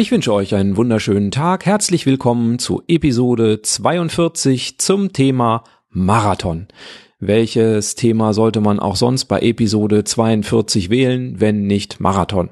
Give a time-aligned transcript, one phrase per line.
[0.00, 1.66] Ich wünsche euch einen wunderschönen Tag.
[1.66, 6.68] Herzlich willkommen zu Episode 42 zum Thema Marathon.
[7.18, 12.50] Welches Thema sollte man auch sonst bei Episode 42 wählen, wenn nicht Marathon?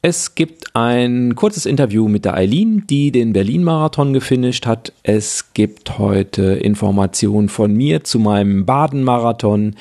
[0.00, 4.94] Es gibt ein kurzes Interview mit der Eileen, die den Berlin-Marathon gefinisht hat.
[5.02, 9.76] Es gibt heute Informationen von mir zu meinem Baden-Marathon.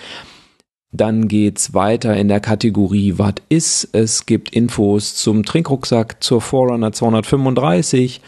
[0.97, 3.89] Dann geht's weiter in der Kategorie Was ist?
[3.91, 8.21] Es gibt Infos zum Trinkrucksack, zur Forerunner 235,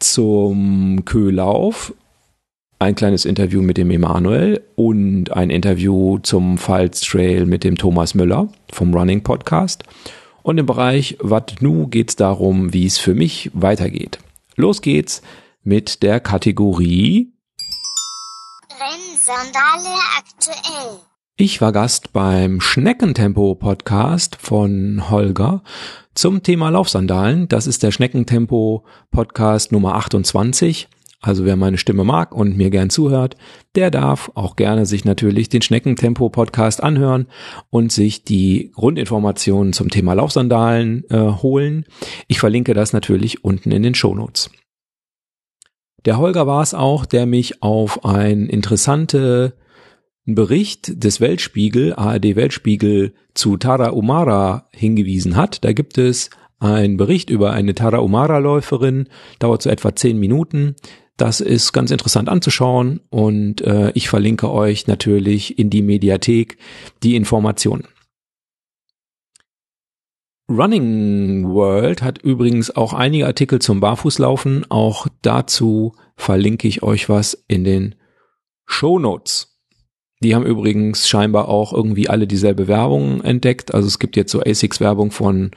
[0.00, 1.94] zum Köhlauf,
[2.80, 8.16] ein kleines Interview mit dem Emanuel und ein Interview zum Pfalz Trail mit dem Thomas
[8.16, 9.84] Müller vom Running Podcast.
[10.42, 14.18] Und im Bereich Wat Nu geht's darum, wie es für mich weitergeht.
[14.56, 15.22] Los geht's
[15.62, 17.32] mit der Kategorie
[18.72, 20.98] Rennsandale aktuell.
[21.38, 25.62] Ich war Gast beim Schneckentempo Podcast von Holger
[26.14, 27.46] zum Thema Laufsandalen.
[27.46, 30.88] Das ist der Schneckentempo Podcast Nummer 28.
[31.20, 33.36] Also wer meine Stimme mag und mir gern zuhört,
[33.74, 37.26] der darf auch gerne sich natürlich den Schneckentempo Podcast anhören
[37.68, 41.84] und sich die Grundinformationen zum Thema Laufsandalen äh, holen.
[42.28, 44.48] Ich verlinke das natürlich unten in den Shownotes.
[46.06, 49.54] Der Holger war es auch, der mich auf ein interessante
[50.26, 55.64] einen Bericht des Weltspiegel, ARD Weltspiegel zu Tara Umara hingewiesen hat.
[55.64, 60.74] Da gibt es einen Bericht über eine Tara Umara Läuferin, dauert so etwa zehn Minuten.
[61.16, 66.58] Das ist ganz interessant anzuschauen und äh, ich verlinke euch natürlich in die Mediathek
[67.02, 67.84] die Informationen.
[70.48, 74.70] Running World hat übrigens auch einige Artikel zum Barfußlaufen.
[74.70, 77.96] Auch dazu verlinke ich euch was in den
[78.64, 79.55] Show Notes.
[80.22, 83.74] Die haben übrigens scheinbar auch irgendwie alle dieselbe Werbung entdeckt.
[83.74, 85.50] Also es gibt jetzt so ASICS-Werbung von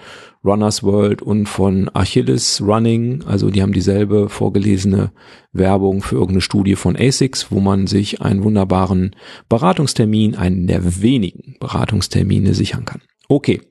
[0.44, 3.24] Runners World und von Achilles Running.
[3.26, 5.14] Also die haben dieselbe vorgelesene
[5.54, 9.16] Werbung für irgendeine Studie von ASICS, wo man sich einen wunderbaren
[9.48, 13.02] Beratungstermin, einen der wenigen Beratungstermine sichern kann.
[13.30, 13.62] Okay.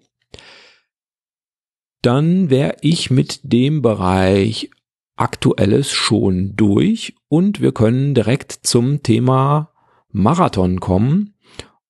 [2.00, 4.71] Dann wäre ich mit dem Bereich
[5.16, 9.72] Aktuelles schon durch und wir können direkt zum Thema
[10.12, 11.34] Marathon kommen.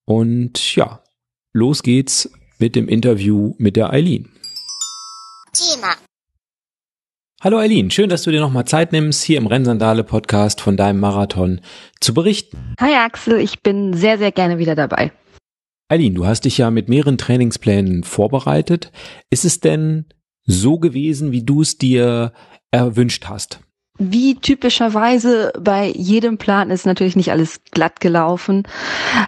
[0.04, 1.02] Und ja,
[1.52, 4.28] los geht's mit dem Interview mit der Eileen.
[5.52, 5.94] Thema.
[7.40, 10.98] Hallo Eileen, schön, dass du dir nochmal Zeit nimmst, hier im Rennsandale Podcast von deinem
[10.98, 11.60] Marathon
[12.00, 12.74] zu berichten.
[12.80, 15.12] Hi Axel, ich bin sehr, sehr gerne wieder dabei.
[15.88, 18.90] Eileen, du hast dich ja mit mehreren Trainingsplänen vorbereitet.
[19.30, 20.06] Ist es denn
[20.44, 22.32] so gewesen, wie du es dir
[22.72, 23.60] erwünscht hast?
[23.98, 28.62] Wie typischerweise bei jedem Plan ist natürlich nicht alles glatt gelaufen.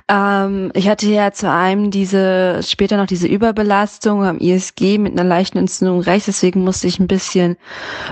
[0.08, 5.28] Ähm, ich hatte ja zu einem diese, später noch diese Überbelastung am ISG mit einer
[5.28, 7.56] leichten Entzündung rechts, deswegen musste ich ein bisschen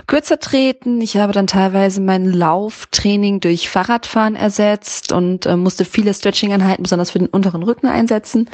[0.07, 1.01] kürzer treten.
[1.01, 7.13] Ich habe dann teilweise mein Lauftraining durch Fahrradfahren ersetzt und äh, musste viele Stretching-Einheiten, besonders
[7.13, 8.51] für den unteren Rücken einsetzen.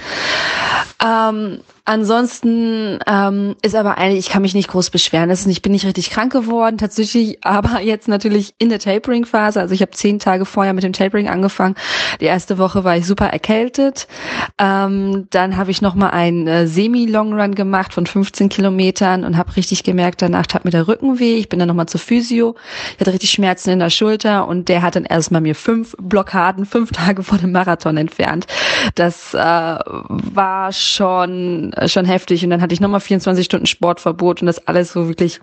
[1.03, 5.28] Ähm, Ansonsten ähm, ist aber eigentlich, ich kann mich nicht groß beschweren.
[5.28, 9.60] Es ist ich bin nicht richtig krank geworden, tatsächlich, aber jetzt natürlich in der Tapering-Phase.
[9.60, 11.74] Also ich habe zehn Tage vorher mit dem Tapering angefangen.
[12.22, 14.08] Die erste Woche war ich super erkältet.
[14.56, 19.82] Ähm, dann habe ich nochmal einen äh, Semi-Long-Run gemacht von 15 Kilometern und habe richtig
[19.82, 21.36] gemerkt, danach tat mir der Rücken weh.
[21.36, 22.56] Ich bin dann nochmal zur Physio.
[22.94, 26.64] Ich hatte richtig Schmerzen in der Schulter und der hat dann erstmal mir fünf Blockaden
[26.64, 28.46] fünf Tage vor dem Marathon entfernt.
[28.94, 32.44] Das äh, war schon schon heftig.
[32.44, 35.40] Und dann hatte ich nochmal 24 Stunden Sportverbot und das alles so wirklich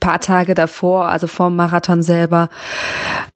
[0.00, 2.48] paar Tage davor, also vor dem Marathon selber.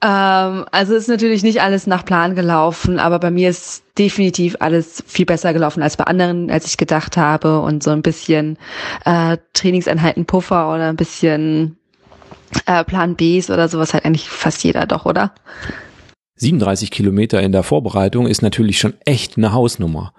[0.03, 5.03] Ähm, also ist natürlich nicht alles nach Plan gelaufen, aber bei mir ist definitiv alles
[5.07, 7.61] viel besser gelaufen als bei anderen, als ich gedacht habe.
[7.61, 8.59] Und so ein bisschen
[9.05, 11.77] äh, Trainingseinheiten Puffer oder ein bisschen
[12.67, 15.35] äh, Plan Bs oder sowas hat eigentlich fast jeder doch, oder?
[16.37, 20.13] 37 Kilometer in der Vorbereitung ist natürlich schon echt eine Hausnummer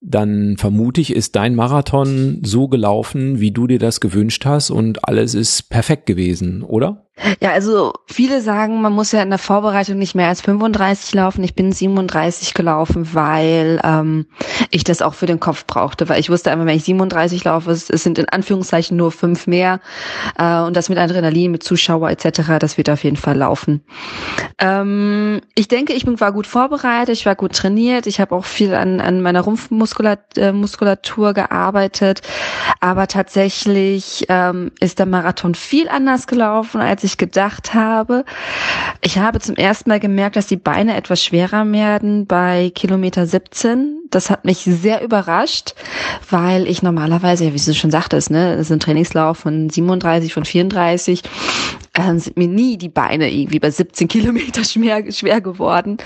[0.00, 5.04] dann vermute ich, ist dein Marathon so gelaufen, wie du dir das gewünscht hast und
[5.08, 7.07] alles ist perfekt gewesen, oder?
[7.40, 11.42] Ja, also viele sagen, man muss ja in der Vorbereitung nicht mehr als 35 laufen.
[11.42, 14.26] Ich bin 37 gelaufen, weil ähm,
[14.70, 17.70] ich das auch für den Kopf brauchte, weil ich wusste einfach, wenn ich 37 laufe,
[17.70, 19.80] es, es sind in Anführungszeichen nur fünf mehr
[20.38, 23.82] äh, und das mit Adrenalin, mit Zuschauer etc., das wird auf jeden Fall laufen.
[24.58, 28.44] Ähm, ich denke, ich bin, war gut vorbereitet, ich war gut trainiert, ich habe auch
[28.44, 32.22] viel an, an meiner Rumpfmuskulatur äh, gearbeitet,
[32.80, 38.24] aber tatsächlich ähm, ist der Marathon viel anders gelaufen, als ich ich gedacht habe.
[39.00, 44.02] Ich habe zum ersten Mal gemerkt, dass die Beine etwas schwerer werden bei Kilometer 17.
[44.10, 45.74] Das hat mich sehr überrascht,
[46.30, 50.32] weil ich normalerweise, ja, wie du schon sagtest, ne, das ist ein Trainingslauf von 37,
[50.32, 51.22] von 34,
[51.94, 55.98] äh, sind mir nie die Beine irgendwie bei 17 Kilometer schwer, schwer geworden.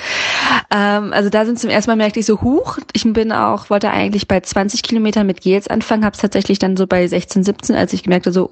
[0.75, 3.90] Ähm, also da sind zum ersten Mal merkte ich so, huch, ich bin auch, wollte
[3.90, 7.76] eigentlich bei 20 Kilometern mit Gels anfangen, habe es tatsächlich dann so bei 16, 17,
[7.76, 8.50] als ich gemerkt habe, so,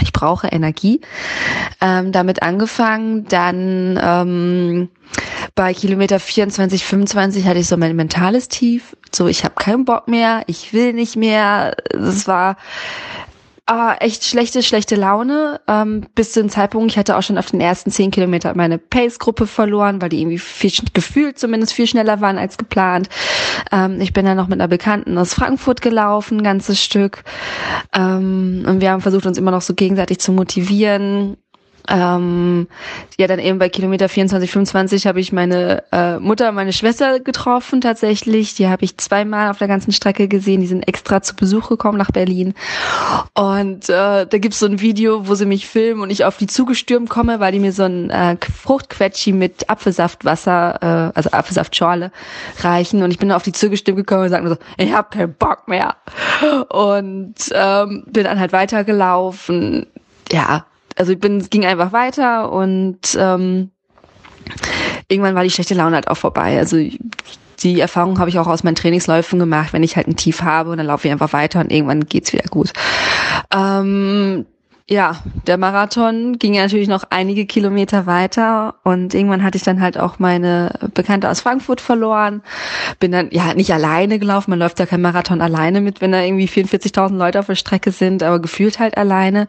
[0.00, 1.00] ich brauche Energie,
[1.80, 3.26] ähm, damit angefangen.
[3.28, 4.88] Dann ähm,
[5.54, 8.96] bei Kilometer 24, 25 hatte ich so mein mentales Tief.
[9.14, 11.76] So, ich habe keinen Bock mehr, ich will nicht mehr.
[11.90, 12.56] Das war
[13.68, 15.60] äh, echt schlechte, schlechte Laune.
[15.66, 18.78] Ähm, bis zu dem Zeitpunkt, ich hatte auch schon auf den ersten zehn Kilometern meine
[18.78, 23.08] Pace-Gruppe verloren, weil die irgendwie viel gefühlt zumindest viel schneller waren als geplant.
[23.72, 27.24] Ähm, ich bin dann noch mit einer Bekannten aus Frankfurt gelaufen, ganzes Stück.
[27.92, 31.36] Ähm, und wir haben versucht, uns immer noch so gegenseitig zu motivieren.
[31.88, 32.68] Ähm,
[33.18, 37.80] ja, dann eben bei Kilometer 24, 25 habe ich meine äh, Mutter meine Schwester getroffen
[37.80, 38.54] tatsächlich.
[38.54, 40.60] Die habe ich zweimal auf der ganzen Strecke gesehen.
[40.60, 42.54] Die sind extra zu Besuch gekommen nach Berlin.
[43.34, 46.46] Und äh, da gibt's so ein Video, wo sie mich filmen und ich auf die
[46.46, 52.10] zugestürmt komme, weil die mir so ein äh, Fruchtquetschi mit Apfelsaftwasser, äh, also Apfelsaftschorle
[52.60, 53.02] reichen.
[53.02, 55.96] Und ich bin auf die zugestürmt gekommen und sagte so, ich habe keinen Bock mehr.
[56.68, 59.86] Und ähm, bin dann halt weitergelaufen.
[60.32, 60.66] Ja,
[60.96, 63.70] also ich bin, ging einfach weiter und ähm,
[65.08, 66.58] irgendwann war die schlechte Laune halt auch vorbei.
[66.58, 66.78] Also
[67.60, 70.70] die Erfahrung habe ich auch aus meinen Trainingsläufen gemacht, wenn ich halt ein Tief habe
[70.70, 72.72] und dann laufe ich einfach weiter und irgendwann geht's wieder gut.
[73.54, 74.46] Ähm,
[74.88, 75.16] ja,
[75.48, 80.20] der Marathon ging natürlich noch einige Kilometer weiter und irgendwann hatte ich dann halt auch
[80.20, 82.40] meine Bekannte aus Frankfurt verloren.
[83.00, 86.22] Bin dann ja nicht alleine gelaufen, man läuft ja kein Marathon alleine mit, wenn da
[86.22, 89.48] irgendwie 44.000 Leute auf der Strecke sind, aber gefühlt halt alleine.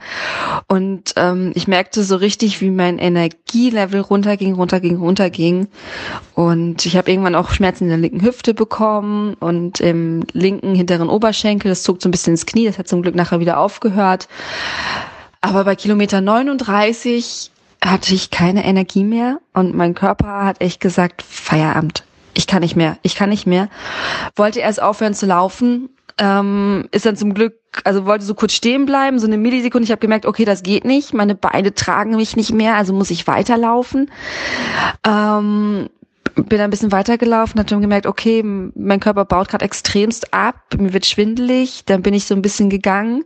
[0.67, 5.67] Und ähm, ich merkte so richtig, wie mein Energielevel runterging, runterging, runterging.
[6.33, 11.09] Und ich habe irgendwann auch Schmerzen in der linken Hüfte bekommen und im linken hinteren
[11.09, 11.69] Oberschenkel.
[11.69, 14.27] Das zog so ein bisschen ins Knie, das hat zum Glück nachher wieder aufgehört.
[15.41, 17.51] Aber bei Kilometer 39
[17.83, 22.03] hatte ich keine Energie mehr und mein Körper hat echt gesagt, Feierabend.
[22.33, 23.69] Ich kann nicht mehr, ich kann nicht mehr.
[24.35, 25.89] Wollte erst aufhören zu laufen,
[26.19, 29.85] ähm, ist dann zum Glück, also wollte so kurz stehen bleiben, so eine Millisekunde.
[29.85, 31.13] Ich habe gemerkt, okay, das geht nicht.
[31.13, 34.11] Meine Beine tragen mich nicht mehr, also muss ich weiterlaufen.
[35.05, 35.89] Ähm,
[36.45, 41.05] bin ein bisschen weitergelaufen, hatte gemerkt, okay, mein Körper baut gerade extremst ab, mir wird
[41.05, 43.23] schwindelig, dann bin ich so ein bisschen gegangen,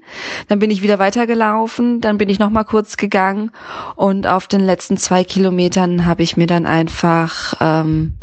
[0.47, 3.51] dann bin ich wieder weitergelaufen, dann bin ich noch mal kurz gegangen
[3.95, 8.13] und auf den letzten zwei Kilometern habe ich mir dann einfach ähm,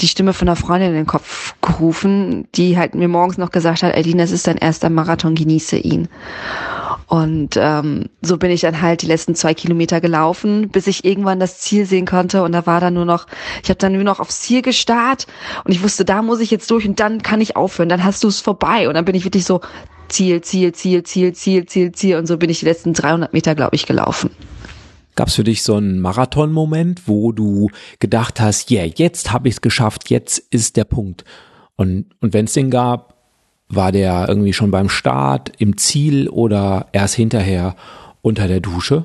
[0.00, 3.82] die Stimme von einer Freundin in den Kopf gerufen, die halt mir morgens noch gesagt
[3.82, 6.08] hat, Edina, es ist dein erster Marathon, genieße ihn.
[7.06, 11.38] Und ähm, so bin ich dann halt die letzten zwei Kilometer gelaufen, bis ich irgendwann
[11.38, 12.42] das Ziel sehen konnte.
[12.42, 13.26] Und da war dann nur noch,
[13.62, 15.26] ich habe dann nur noch aufs Ziel gestarrt
[15.64, 17.88] und ich wusste, da muss ich jetzt durch und dann kann ich aufhören.
[17.88, 18.88] Dann hast du es vorbei.
[18.88, 19.60] Und dann bin ich wirklich so
[20.08, 22.16] Ziel, Ziel, Ziel, Ziel, Ziel, Ziel, Ziel.
[22.16, 24.30] Und so bin ich die letzten 300 Meter, glaube ich, gelaufen.
[25.14, 27.70] Gab es für dich so einen Marathon-Moment, wo du
[28.00, 31.24] gedacht hast, yeah, jetzt habe ich es geschafft, jetzt ist der Punkt.
[31.76, 33.15] Und, und wenn es den gab,
[33.68, 37.74] war der irgendwie schon beim Start, im Ziel oder erst hinterher
[38.22, 39.04] unter der Dusche?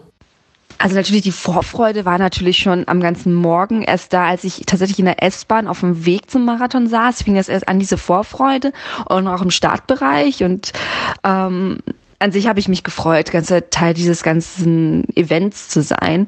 [0.77, 4.97] Also natürlich die Vorfreude war natürlich schon am ganzen Morgen erst da, als ich tatsächlich
[4.97, 8.73] in der S-Bahn auf dem Weg zum Marathon saß, fing das erst an, diese Vorfreude
[9.05, 10.73] und auch im Startbereich und
[11.23, 11.79] ähm,
[12.21, 16.27] an sich habe ich mich gefreut, ganzer Teil dieses ganzen Events zu sein.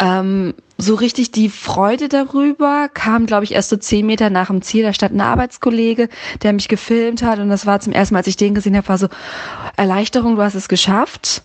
[0.00, 4.62] Ähm, so richtig die Freude darüber kam, glaube ich, erst so zehn Meter nach dem
[4.62, 4.82] Ziel.
[4.82, 6.08] Da stand ein Arbeitskollege,
[6.42, 8.88] der mich gefilmt hat und das war zum ersten Mal, als ich den gesehen habe,
[8.88, 9.08] war so
[9.76, 11.42] Erleichterung, du hast es geschafft.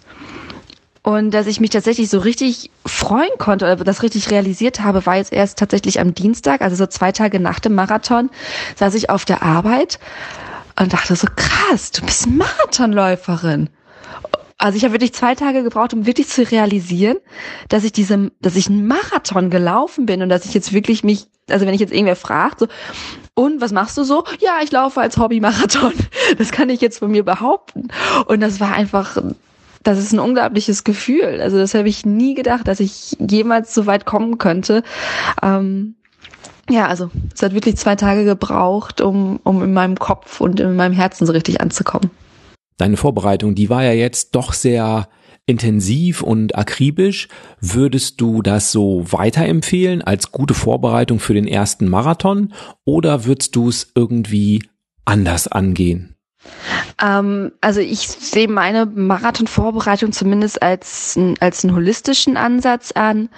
[1.04, 5.18] Und dass ich mich tatsächlich so richtig freuen konnte oder das richtig realisiert habe, war
[5.18, 8.32] jetzt erst tatsächlich am Dienstag, also so zwei Tage nach dem Marathon,
[8.76, 10.00] saß ich auf der Arbeit
[10.80, 13.70] und dachte so, krass, du bist Marathonläuferin.
[14.58, 17.18] Also ich habe wirklich zwei Tage gebraucht, um wirklich zu realisieren,
[17.68, 21.28] dass ich diese, dass ich einen Marathon gelaufen bin und dass ich jetzt wirklich mich,
[21.50, 22.68] also wenn ich jetzt irgendwer fragt, so,
[23.34, 24.24] und was machst du so?
[24.40, 25.94] Ja, ich laufe als Hobby-Marathon.
[26.38, 27.90] Das kann ich jetzt von mir behaupten.
[28.26, 29.18] Und das war einfach,
[29.84, 31.40] das ist ein unglaubliches Gefühl.
[31.42, 34.84] Also das habe ich nie gedacht, dass ich jemals so weit kommen könnte.
[35.44, 35.96] Ähm,
[36.70, 40.76] ja, also es hat wirklich zwei Tage gebraucht, um, um in meinem Kopf und in
[40.76, 42.10] meinem Herzen so richtig anzukommen.
[42.78, 45.08] Deine Vorbereitung, die war ja jetzt doch sehr
[45.46, 47.28] intensiv und akribisch.
[47.62, 52.54] Würdest du das so weiterempfehlen als gute Vorbereitung für den ersten Marathon
[52.84, 54.64] oder würdest du es irgendwie
[55.06, 56.15] anders angehen?
[57.02, 63.30] Ähm, also ich sehe meine Marathonvorbereitung zumindest als, als einen holistischen Ansatz an.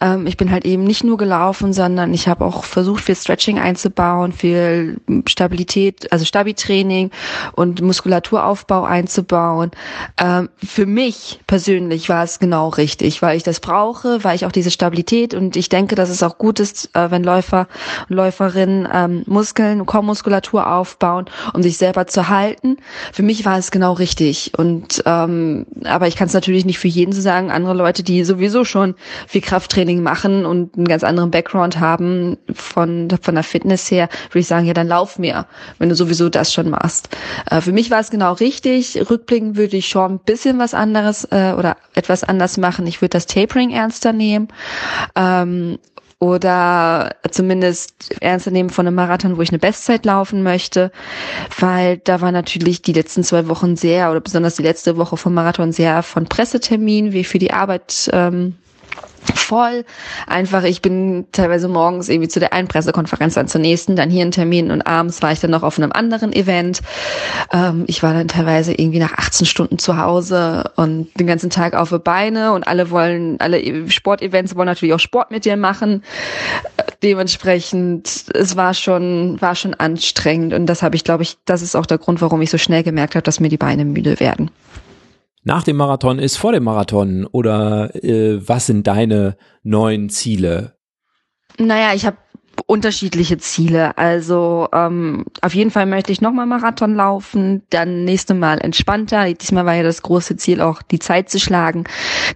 [0.00, 3.58] Ähm, ich bin halt eben nicht nur gelaufen, sondern ich habe auch versucht, viel Stretching
[3.58, 7.10] einzubauen, viel Stabilität, also Stabi-Training
[7.52, 9.72] und Muskulaturaufbau einzubauen.
[10.18, 14.52] Ähm, für mich persönlich war es genau richtig, weil ich das brauche, weil ich auch
[14.52, 17.66] diese Stabilität und ich denke, dass es auch gut ist, äh, wenn Läufer
[18.08, 22.49] und Läuferinnen ähm, Muskeln, Kormuskulatur aufbauen, um sich selber zu halten.
[23.12, 24.52] Für mich war es genau richtig.
[24.56, 27.50] Und ähm, aber ich kann es natürlich nicht für jeden so sagen.
[27.50, 28.94] Andere Leute, die sowieso schon
[29.26, 34.40] viel Krafttraining machen und einen ganz anderen Background haben von von der Fitness her, würde
[34.40, 35.46] ich sagen, ja dann lauf mehr,
[35.78, 37.08] wenn du sowieso das schon machst.
[37.50, 39.10] Äh, für mich war es genau richtig.
[39.10, 42.86] Rückblickend würde ich schon ein bisschen was anderes äh, oder etwas anders machen.
[42.86, 44.48] Ich würde das Tapering ernster nehmen
[45.16, 45.78] ähm,
[46.20, 50.92] oder zumindest ernster nehmen von einem Marathon, wo ich eine Bestzeit laufen möchte,
[51.58, 55.32] weil da war natürlich die letzten zwei Wochen sehr oder besonders die letzte Woche vom
[55.32, 58.56] Marathon sehr von Pressetermin wie für die Arbeit ähm,
[59.34, 59.84] voll.
[60.26, 64.24] Einfach, ich bin teilweise morgens irgendwie zu der einen Pressekonferenz, dann zur nächsten, dann hier
[64.24, 66.80] ein Termin und abends war ich dann noch auf einem anderen Event.
[67.52, 71.74] Ähm, ich war dann teilweise irgendwie nach 18 Stunden zu Hause und den ganzen Tag
[71.74, 76.04] auf die Beine und alle wollen, alle Sportevents wollen natürlich auch Sport mit dir machen.
[77.02, 81.74] Dementsprechend, es war schon, war schon anstrengend und das habe ich, glaube ich, das ist
[81.74, 84.50] auch der Grund, warum ich so schnell gemerkt habe, dass mir die Beine müde werden
[85.42, 90.74] nach dem Marathon ist vor dem Marathon oder äh, was sind deine neuen Ziele?
[91.58, 92.16] Naja, ich habe
[92.66, 93.96] unterschiedliche Ziele.
[93.98, 99.32] Also ähm, auf jeden Fall möchte ich nochmal Marathon laufen, dann nächste Mal entspannter.
[99.32, 101.84] Diesmal war ja das große Ziel auch, die Zeit zu schlagen.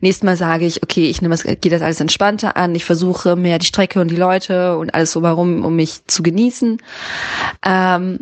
[0.01, 2.75] Nächstes Mal sage ich, okay, ich nehme das, gehe das alles entspannter an.
[2.75, 6.23] Ich versuche mehr die Strecke und die Leute und alles so warum, um mich zu
[6.23, 6.79] genießen.
[7.65, 8.21] Ähm,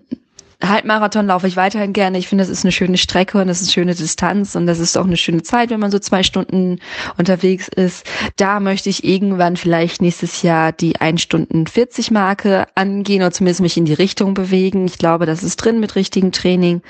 [0.62, 2.19] Halbmarathon laufe ich weiterhin gerne.
[2.19, 4.78] Ich finde, das ist eine schöne Strecke und das ist eine schöne Distanz und das
[4.78, 6.78] ist auch eine schöne Zeit, wenn man so zwei Stunden
[7.19, 8.07] unterwegs ist.
[8.37, 13.61] Da möchte ich irgendwann vielleicht nächstes Jahr die 1 Stunden 40 Marke angehen oder zumindest
[13.61, 14.87] mich in die Richtung bewegen.
[14.87, 16.83] Ich glaube, das ist drin mit richtigem Training.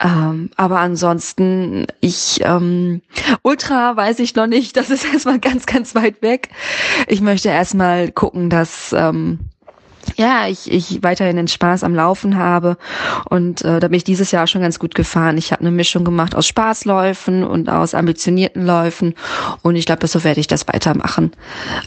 [0.00, 3.02] Ähm, aber ansonsten, ich, ähm,
[3.42, 4.76] Ultra weiß ich noch nicht.
[4.76, 6.48] Das ist erstmal ganz, ganz weit weg.
[7.06, 9.38] Ich möchte erstmal gucken, dass, ähm,
[10.20, 12.76] ja, ich, ich weiterhin den Spaß am Laufen habe.
[13.30, 15.38] Und äh, da bin ich dieses Jahr schon ganz gut gefahren.
[15.38, 19.14] Ich habe eine Mischung gemacht aus Spaßläufen und aus ambitionierten Läufen.
[19.62, 21.32] Und ich glaube, so werde ich das weitermachen.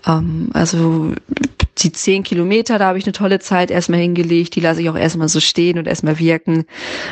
[0.07, 1.13] Ähm, also
[1.77, 4.55] die zehn Kilometer, da habe ich eine tolle Zeit erstmal hingelegt.
[4.55, 6.65] Die lasse ich auch erstmal so stehen und erstmal wirken.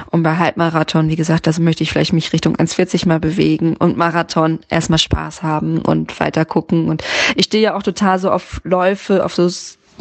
[0.10, 3.76] Und bei Halbmarathon, wie gesagt, das möchte ich vielleicht mich Richtung 1,40 mal bewegen.
[3.78, 6.90] Und Marathon erstmal Spaß haben und weiter gucken.
[6.90, 7.04] Und
[7.36, 9.48] ich stehe ja auch total so auf Läufe, auf so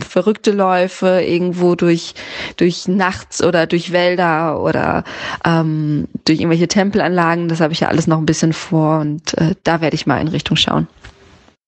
[0.01, 2.15] verrückte Läufe irgendwo durch
[2.57, 5.05] durch nachts oder durch Wälder oder
[5.45, 7.49] ähm, durch irgendwelche Tempelanlagen.
[7.49, 10.21] Das habe ich ja alles noch ein bisschen vor und äh, da werde ich mal
[10.21, 10.87] in Richtung schauen.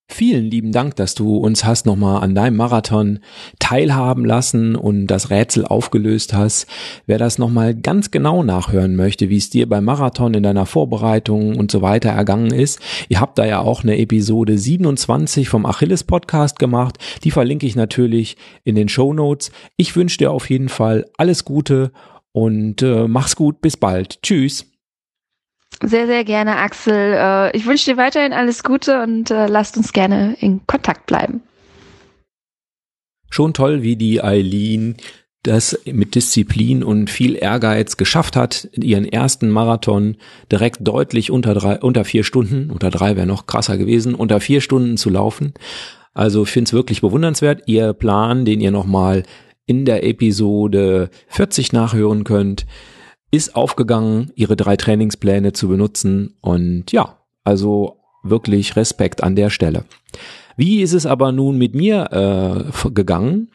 [0.09, 3.21] Vielen lieben Dank, dass du uns hast nochmal an deinem Marathon
[3.59, 6.67] teilhaben lassen und das Rätsel aufgelöst hast.
[7.07, 11.57] Wer das nochmal ganz genau nachhören möchte, wie es dir beim Marathon in deiner Vorbereitung
[11.57, 12.79] und so weiter ergangen ist,
[13.09, 16.99] ihr habt da ja auch eine Episode 27 vom Achilles Podcast gemacht.
[17.25, 19.51] Die verlinke ich natürlich in den Show Notes.
[19.79, 21.91] Ich wünsche dir auf jeden Fall alles Gute
[22.33, 23.63] und äh, mach's gut.
[23.63, 24.21] Bis bald.
[24.23, 24.72] Tschüss.
[25.83, 27.15] Sehr, sehr gerne, Axel.
[27.15, 31.43] Äh, ich wünsche dir weiterhin alles Gute und äh, lasst uns gerne in Kontakt bleiben.
[33.31, 34.97] Schon toll, wie die Eileen
[35.43, 40.17] das mit Disziplin und viel Ehrgeiz geschafft hat, ihren ersten Marathon
[40.53, 44.61] direkt deutlich unter drei, unter vier Stunden, unter drei wäre noch krasser gewesen, unter vier
[44.61, 45.53] Stunden zu laufen.
[46.15, 47.63] Also finde es wirklich bewundernswert.
[47.67, 49.25] Ihr Plan, den ihr nochmal
[49.67, 52.67] in der Episode 40 nachhören könnt,
[53.33, 59.85] ist aufgegangen, ihre drei Trainingspläne zu benutzen und ja, also wirklich Respekt an der Stelle.
[60.57, 63.51] Wie ist es aber nun mit mir äh, gegangen?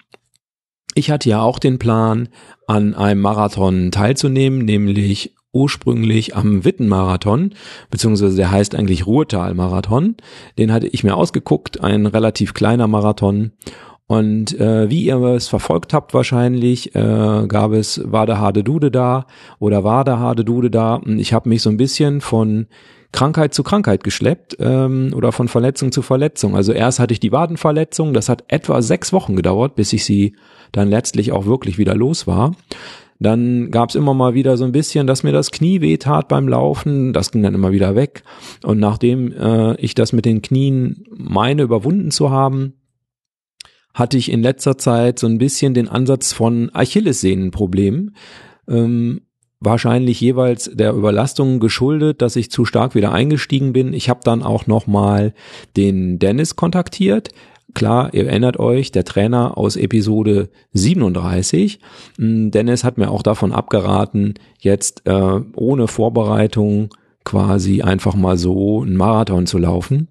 [0.95, 2.27] Ich hatte ja auch den Plan,
[2.65, 7.53] an einem Marathon teilzunehmen, nämlich ursprünglich am Wittenmarathon,
[7.89, 10.15] beziehungsweise der heißt eigentlich Ruhrtal-Marathon.
[10.57, 13.51] Den hatte ich mir ausgeguckt, ein relativ kleiner Marathon.
[14.07, 18.89] Und äh, wie ihr es verfolgt habt wahrscheinlich, äh, gab es war der Hade Dude
[18.89, 19.27] da
[19.59, 20.95] oder war der Hade Dude da.
[20.95, 22.67] Und ich habe mich so ein bisschen von
[23.11, 26.55] Krankheit zu Krankheit geschleppt ähm, oder von Verletzung zu Verletzung.
[26.55, 30.35] Also erst hatte ich die Wadenverletzung, das hat etwa sechs Wochen gedauert, bis ich sie
[30.71, 32.55] dann letztlich auch wirklich wieder los war.
[33.19, 36.27] Dann gab es immer mal wieder so ein bisschen, dass mir das Knie weh tat
[36.27, 37.13] beim Laufen.
[37.13, 38.23] Das ging dann immer wieder weg.
[38.63, 42.73] Und nachdem äh, ich das mit den Knien meine überwunden zu haben,
[43.97, 48.15] hatte ich in letzter Zeit so ein bisschen den Ansatz von Achillessehnenproblemen.
[48.69, 49.21] Ähm,
[49.59, 53.93] wahrscheinlich jeweils der Überlastung geschuldet, dass ich zu stark wieder eingestiegen bin.
[53.93, 55.33] Ich habe dann auch noch mal
[55.75, 57.29] den Dennis kontaktiert.
[57.73, 61.79] Klar, ihr erinnert euch, der Trainer aus Episode 37.
[62.17, 66.89] Hm, Dennis hat mir auch davon abgeraten, jetzt äh, ohne Vorbereitung
[67.23, 70.07] quasi einfach mal so einen Marathon zu laufen.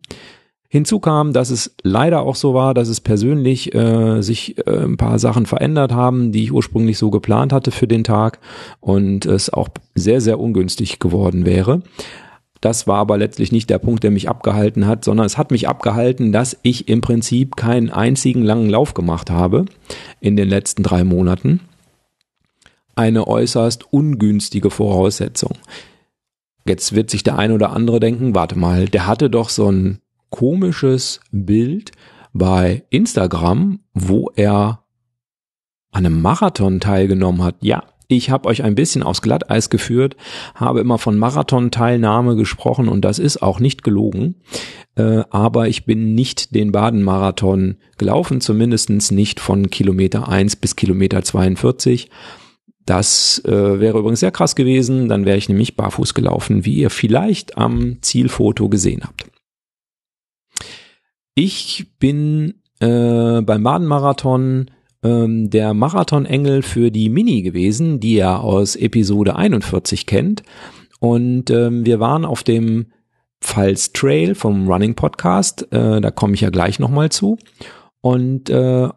[0.68, 4.96] Hinzu kam, dass es leider auch so war, dass es persönlich äh, sich äh, ein
[4.96, 8.40] paar Sachen verändert haben, die ich ursprünglich so geplant hatte für den Tag
[8.80, 11.82] und es auch sehr, sehr ungünstig geworden wäre.
[12.60, 15.68] Das war aber letztlich nicht der Punkt, der mich abgehalten hat, sondern es hat mich
[15.68, 19.66] abgehalten, dass ich im Prinzip keinen einzigen langen Lauf gemacht habe
[20.20, 21.60] in den letzten drei Monaten.
[22.96, 25.52] Eine äußerst ungünstige Voraussetzung.
[26.66, 30.00] Jetzt wird sich der ein oder andere denken, warte mal, der hatte doch so ein
[30.30, 31.92] komisches Bild
[32.32, 34.84] bei Instagram, wo er
[35.92, 37.56] an einem Marathon teilgenommen hat.
[37.60, 40.16] Ja, ich habe euch ein bisschen aufs Glatteis geführt,
[40.54, 44.36] habe immer von Marathon-Teilnahme gesprochen und das ist auch nicht gelogen.
[44.94, 51.22] Äh, aber ich bin nicht den Baden-Marathon gelaufen, zumindestens nicht von Kilometer 1 bis Kilometer
[51.22, 52.08] 42.
[52.84, 56.90] Das äh, wäre übrigens sehr krass gewesen, dann wäre ich nämlich barfuß gelaufen, wie ihr
[56.90, 59.26] vielleicht am Zielfoto gesehen habt.
[61.38, 64.70] Ich bin äh, beim Baden-Marathon
[65.02, 70.42] ähm, der Marathonengel für die Mini gewesen, die ihr aus Episode 41 kennt.
[70.98, 72.86] Und ähm, wir waren auf dem
[73.42, 77.36] Pfalz Trail vom Running Podcast, äh, da komme ich ja gleich nochmal zu.
[78.00, 78.88] Und äh,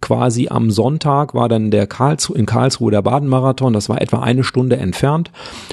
[0.00, 4.42] quasi am Sonntag war dann der Karlsruhe, in Karlsruhe der Baden-Marathon, das war etwa eine
[4.42, 5.32] Stunde entfernt.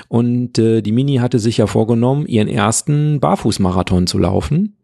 [0.09, 4.75] Und äh, die Mini hatte sich ja vorgenommen, ihren ersten Barfußmarathon zu laufen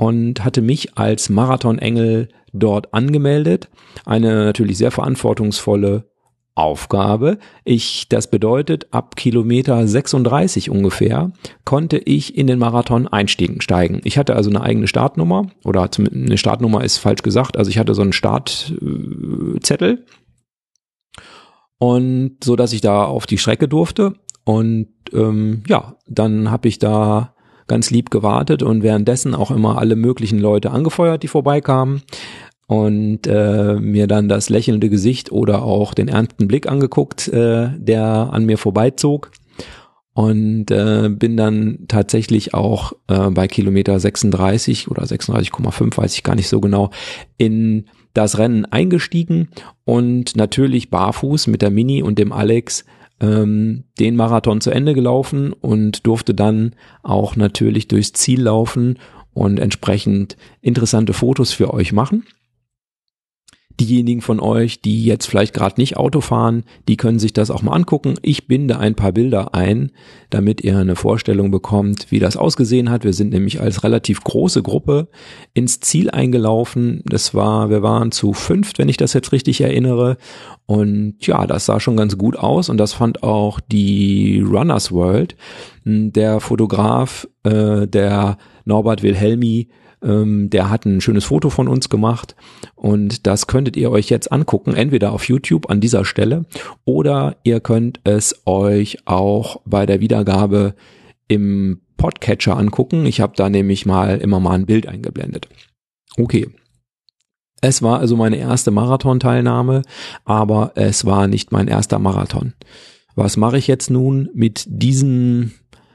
[0.00, 3.68] und hatte mich als Marathonengel dort angemeldet.
[4.06, 6.08] Eine natürlich sehr verantwortungsvolle
[6.54, 7.36] Aufgabe.
[7.64, 11.32] Ich, das bedeutet, ab Kilometer 36 ungefähr
[11.66, 14.00] konnte ich in den Marathon einsteigen steigen.
[14.04, 17.58] Ich hatte also eine eigene Startnummer oder eine Startnummer ist falsch gesagt.
[17.58, 20.06] Also ich hatte so einen Startzettel
[21.76, 24.14] und so, dass ich da auf die Strecke durfte.
[24.44, 27.34] Und ähm, ja, dann habe ich da
[27.70, 32.02] ganz lieb gewartet und währenddessen auch immer alle möglichen Leute angefeuert, die vorbeikamen
[32.66, 38.30] und äh, mir dann das lächelnde Gesicht oder auch den ernsten Blick angeguckt, äh, der
[38.32, 39.30] an mir vorbeizog
[40.14, 46.34] und äh, bin dann tatsächlich auch äh, bei Kilometer 36 oder 36,5, weiß ich gar
[46.34, 46.90] nicht so genau,
[47.38, 49.48] in das Rennen eingestiegen
[49.84, 52.84] und natürlich barfuß mit der Mini und dem Alex
[53.20, 58.98] ähm, den Marathon zu Ende gelaufen und durfte dann auch natürlich durchs Ziel laufen
[59.32, 62.24] und entsprechend interessante Fotos für euch machen.
[63.80, 67.62] Diejenigen von euch, die jetzt vielleicht gerade nicht Auto fahren, die können sich das auch
[67.62, 68.14] mal angucken.
[68.20, 69.90] Ich binde ein paar Bilder ein,
[70.28, 73.04] damit ihr eine Vorstellung bekommt, wie das ausgesehen hat.
[73.04, 75.08] Wir sind nämlich als relativ große Gruppe
[75.54, 77.02] ins Ziel eingelaufen.
[77.06, 80.18] Das war, wir waren zu fünft, wenn ich das jetzt richtig erinnere.
[80.66, 85.36] Und ja, das sah schon ganz gut aus und das fand auch die Runners World.
[85.84, 89.68] Der Fotograf, äh, der Norbert Wilhelmi,
[90.02, 92.34] ähm, der hat ein schönes Foto von uns gemacht
[92.74, 96.44] und das könntet ihr euch jetzt angucken, entweder auf YouTube an dieser Stelle
[96.84, 100.74] oder ihr könnt es euch auch bei der Wiedergabe
[101.28, 103.04] im Podcatcher angucken.
[103.04, 105.48] Ich habe da nämlich mal immer mal ein Bild eingeblendet.
[106.16, 106.48] Okay.
[107.60, 109.82] Es war also meine erste Marathon-Teilnahme,
[110.24, 112.54] aber es war nicht mein erster Marathon.
[113.14, 115.52] Was mache ich jetzt nun mit diesen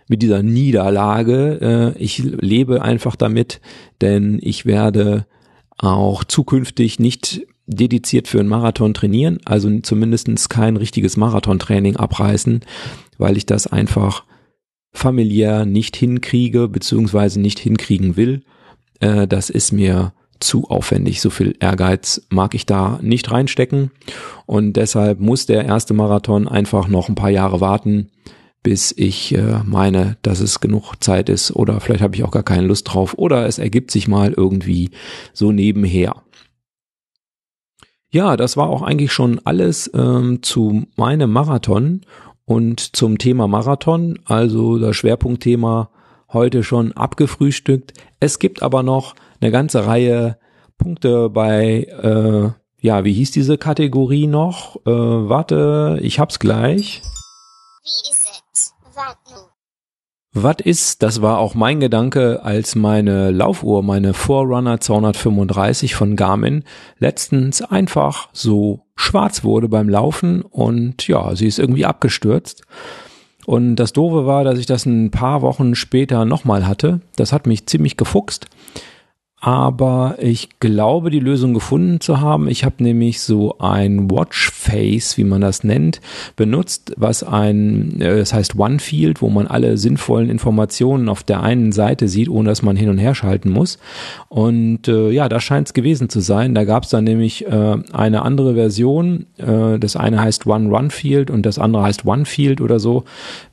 [0.07, 1.93] mit dieser Niederlage.
[1.97, 3.61] Äh, ich lebe einfach damit,
[4.01, 5.25] denn ich werde
[5.77, 12.61] auch zukünftig nicht dediziert für einen Marathon trainieren, also zumindestens kein richtiges Marathontraining abreißen,
[13.17, 14.23] weil ich das einfach
[14.93, 18.43] familiär nicht hinkriege, beziehungsweise nicht hinkriegen will.
[18.99, 21.21] Äh, das ist mir zu aufwendig.
[21.21, 23.91] So viel Ehrgeiz mag ich da nicht reinstecken.
[24.45, 28.09] Und deshalb muss der erste Marathon einfach noch ein paar Jahre warten,
[28.65, 32.41] bis ich äh, meine, dass es genug Zeit ist oder vielleicht habe ich auch gar
[32.41, 34.89] keine Lust drauf oder es ergibt sich mal irgendwie
[35.33, 36.15] so nebenher.
[38.09, 42.01] Ja, das war auch eigentlich schon alles ähm, zu meinem Marathon
[42.45, 45.91] und zum Thema Marathon, also das Schwerpunktthema
[46.33, 47.93] heute schon abgefrühstückt.
[48.19, 50.39] Es gibt aber noch eine ganze Reihe
[50.79, 52.49] Punkte bei, äh,
[52.83, 54.77] ja, wie hieß diese Kategorie noch?
[54.87, 57.03] Äh, warte, ich hab's gleich.
[57.85, 58.25] Wie ist
[60.37, 66.63] was ist, das war auch mein Gedanke, als meine Laufuhr, meine Forerunner 235 von Garmin
[66.97, 72.63] letztens einfach so schwarz wurde beim Laufen und ja, sie ist irgendwie abgestürzt.
[73.45, 77.01] Und das Doofe war, dass ich das ein paar Wochen später nochmal hatte.
[77.15, 78.47] Das hat mich ziemlich gefuchst
[79.45, 82.47] aber ich glaube, die Lösung gefunden zu haben.
[82.47, 86.01] Ich habe nämlich so ein Watchface, wie man das nennt,
[86.35, 91.73] benutzt, was ein, äh, das heißt OneField, wo man alle sinnvollen Informationen auf der einen
[91.73, 93.77] Seite sieht, ohne dass man hin und her schalten muss.
[94.29, 96.55] Und äh, ja, das scheint es gewesen zu sein.
[96.55, 99.27] Da gab es dann nämlich äh, eine andere Version.
[99.37, 103.03] Äh, das eine heißt One Run Field und das andere heißt OneField oder so.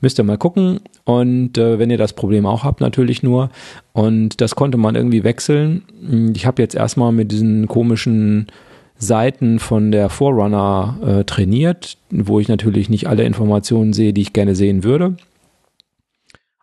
[0.01, 0.79] Müsst ihr mal gucken.
[1.05, 3.51] Und äh, wenn ihr das Problem auch habt, natürlich nur.
[3.93, 6.31] Und das konnte man irgendwie wechseln.
[6.35, 8.47] Ich habe jetzt erstmal mit diesen komischen
[8.97, 14.33] Seiten von der Forerunner äh, trainiert, wo ich natürlich nicht alle Informationen sehe, die ich
[14.33, 15.15] gerne sehen würde.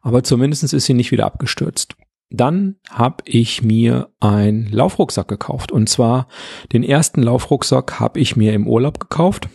[0.03, 1.95] Aber zumindest ist sie nicht wieder abgestürzt.
[2.31, 5.73] Dann habe ich mir einen Laufrucksack gekauft.
[5.73, 6.29] Und zwar
[6.73, 9.49] den ersten Laufrucksack habe ich mir im Urlaub gekauft.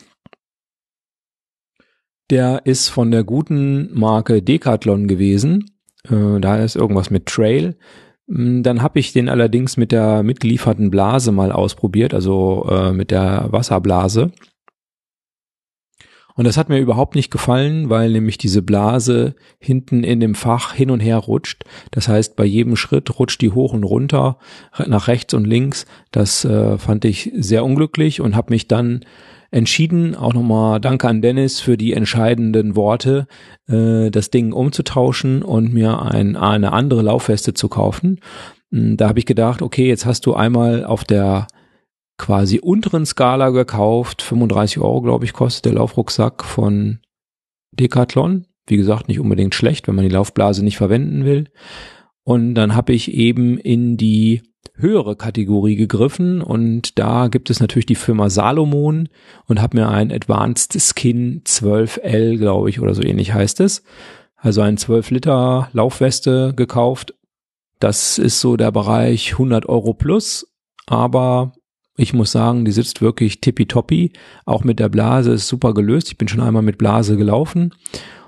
[2.30, 5.75] Der ist von der guten Marke Decathlon gewesen.
[6.10, 7.76] Äh, da ist irgendwas mit Trail.
[8.28, 13.12] Mm, dann habe ich den allerdings mit der mitgelieferten Blase mal ausprobiert, also äh, mit
[13.12, 14.32] der Wasserblase.
[16.38, 20.74] Und das hat mir überhaupt nicht gefallen, weil nämlich diese Blase hinten in dem Fach
[20.74, 21.63] hin und her rutscht.
[21.91, 24.38] Das heißt, bei jedem Schritt rutscht die hoch und runter,
[24.86, 25.86] nach rechts und links.
[26.12, 29.06] Das äh, fand ich sehr unglücklich und habe mich dann
[29.56, 33.26] entschieden, auch nochmal Danke an Dennis für die entscheidenden Worte,
[33.70, 38.20] äh, das Ding umzutauschen und mir ein, eine andere Laufweste zu kaufen.
[38.72, 41.48] Hm, da habe ich gedacht, okay, jetzt hast du einmal auf der
[42.18, 47.00] quasi unteren Skala gekauft, 35 Euro, glaube ich, kostet der Laufrucksack von
[47.72, 48.48] Decathlon.
[48.68, 51.46] Wie gesagt, nicht unbedingt schlecht, wenn man die Laufblase nicht verwenden will.
[52.24, 54.41] Und dann habe ich eben in die
[54.75, 59.10] höhere Kategorie gegriffen und da gibt es natürlich die Firma Salomon
[59.47, 63.84] und habe mir ein Advanced Skin 12L, glaube ich, oder so ähnlich heißt es.
[64.36, 67.15] Also ein 12 Liter Laufweste gekauft.
[67.80, 70.47] Das ist so der Bereich 100 Euro plus,
[70.88, 71.54] aber
[71.97, 74.12] ich muss sagen, die sitzt wirklich tippitoppi.
[74.45, 76.10] Auch mit der Blase ist super gelöst.
[76.10, 77.73] Ich bin schon einmal mit Blase gelaufen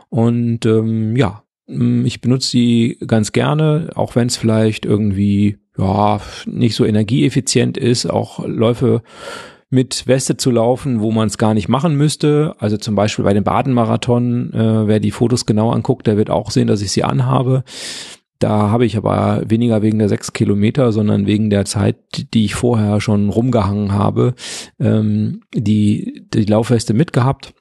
[0.09, 6.75] und ähm, ja, ich benutze sie ganz gerne, auch wenn es vielleicht irgendwie ja, nicht
[6.75, 9.01] so energieeffizient ist, auch Läufe
[9.69, 12.55] mit Weste zu laufen, wo man es gar nicht machen müsste.
[12.57, 16.51] Also zum Beispiel bei dem Badenmarathon, äh, wer die Fotos genau anguckt, der wird auch
[16.51, 17.63] sehen, dass ich sie anhabe.
[18.39, 21.97] Da habe ich aber weniger wegen der sechs Kilometer, sondern wegen der Zeit,
[22.33, 24.35] die ich vorher schon rumgehangen habe,
[24.79, 27.53] ähm, die, die Laufweste mitgehabt.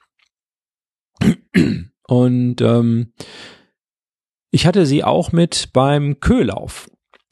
[2.07, 3.11] Und ähm,
[4.51, 6.89] ich hatte sie auch mit beim Köhlauf.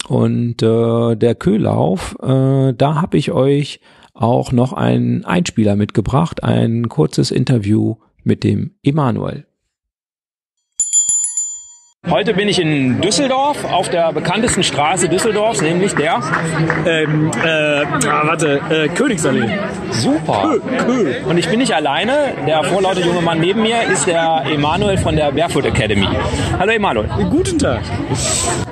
[0.08, 3.80] Und äh, der Köhlauf, äh, da habe ich euch
[4.13, 9.46] auch noch einen Einspieler mitgebracht, ein kurzes Interview mit dem Emanuel.
[12.10, 16.22] Heute bin ich in Düsseldorf auf der bekanntesten Straße Düsseldorfs, nämlich der
[16.86, 17.48] ähm, äh,
[18.08, 19.50] ah, warte, äh, Königsallee.
[19.89, 20.60] Super.
[20.60, 21.13] Kö, Kö.
[21.28, 22.34] Und ich bin nicht alleine.
[22.46, 26.08] Der vorlaute junge Mann neben mir ist der Emanuel von der Barefoot Academy.
[26.60, 27.08] Hallo Emanuel.
[27.32, 27.82] Guten Tag.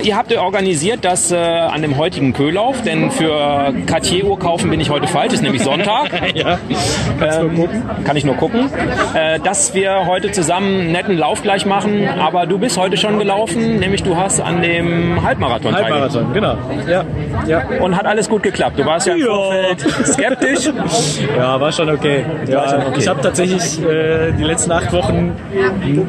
[0.00, 4.90] Ihr habt organisiert das äh, an dem heutigen Köhlauf, denn für Cartier-Uhr kaufen bin ich
[4.90, 6.10] heute falsch, ist nämlich Sonntag.
[6.34, 6.58] ja,
[7.20, 7.82] ähm, nur gucken.
[8.04, 8.70] Kann ich nur gucken.
[9.14, 13.23] Äh, dass wir heute zusammen einen netten Lauf gleich machen, aber du bist heute schon
[13.24, 16.56] gelaufen, nämlich du hast an dem Halbmarathon Halbmarathon, genau.
[16.88, 17.04] Ja,
[17.46, 17.62] ja.
[17.80, 18.78] Und hat alles gut geklappt.
[18.78, 19.76] Du warst ja Ja.
[20.04, 20.70] Skeptisch.
[21.36, 22.24] Ja, war schon okay.
[22.46, 22.98] Ja, schon okay.
[22.98, 25.32] Ich habe tatsächlich äh, die letzten acht Wochen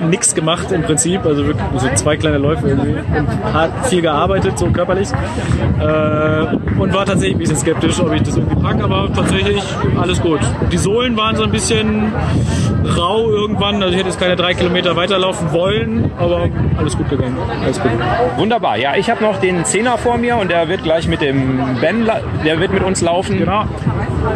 [0.10, 4.58] nichts gemacht im Prinzip, also wirklich so zwei kleine Läufe irgendwie und hart viel gearbeitet,
[4.58, 5.10] so körperlich.
[5.80, 9.64] Äh, und war tatsächlich ein bisschen skeptisch, ob ich das irgendwie packe, aber tatsächlich
[10.00, 10.40] alles gut.
[10.72, 12.12] Die Sohlen waren so ein bisschen
[12.98, 17.38] rau irgendwann, also ich hätte jetzt keine drei Kilometer weiterlaufen wollen, aber alles gut gegangen.
[17.64, 17.92] Alles gut.
[18.38, 18.78] Wunderbar.
[18.78, 22.10] Ja, ich habe noch den Zehner vor mir und der wird gleich mit dem Ben,
[22.46, 23.38] der wird mit uns laufen.
[23.38, 23.66] Genau.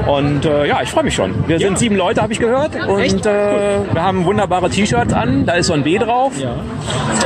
[0.07, 1.47] Und äh, ja, ich freue mich schon.
[1.47, 2.75] Wir sind sieben Leute, habe ich gehört.
[2.87, 5.45] Und äh, wir haben wunderbare T-Shirts an.
[5.45, 6.33] Da ist so ein B drauf.
[6.39, 6.55] Ja.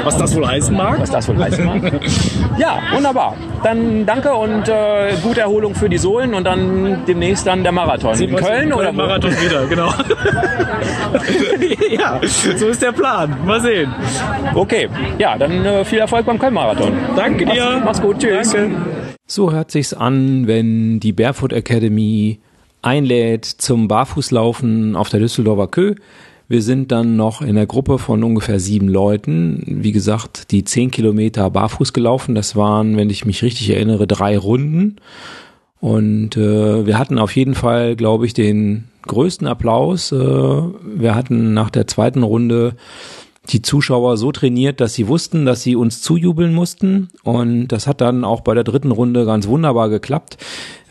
[0.04, 1.00] Was das wohl heißen mag?
[1.00, 1.82] Was das wohl heißen mag.
[2.58, 3.36] ja, wunderbar.
[3.64, 8.20] Dann danke und äh, gute Erholung für die Sohlen und dann demnächst dann der Marathon.
[8.20, 8.92] In Köln im oder?
[8.92, 9.90] Marathon wieder, genau.
[11.90, 12.20] ja,
[12.58, 13.38] so ist der Plan.
[13.46, 13.94] Mal sehen.
[14.54, 16.92] Okay, ja, dann äh, viel Erfolg beim Köln-Marathon.
[17.16, 17.82] Danke Mach's, dir.
[17.84, 18.52] mach's gut, tschüss.
[18.52, 18.76] Danke.
[19.26, 22.40] So hört sich's an, wenn die Barefoot Academy
[22.84, 25.96] einlädt zum Barfußlaufen auf der Düsseldorfer Kö.
[26.48, 29.64] Wir sind dann noch in der Gruppe von ungefähr sieben Leuten.
[29.66, 32.36] Wie gesagt, die zehn Kilometer barfuß gelaufen.
[32.36, 34.98] Das waren, wenn ich mich richtig erinnere, drei Runden.
[35.80, 40.12] Und äh, wir hatten auf jeden Fall, glaube ich, den größten Applaus.
[40.12, 42.76] Äh, wir hatten nach der zweiten Runde
[43.50, 47.10] die Zuschauer so trainiert, dass sie wussten, dass sie uns zujubeln mussten.
[47.24, 50.38] Und das hat dann auch bei der dritten Runde ganz wunderbar geklappt.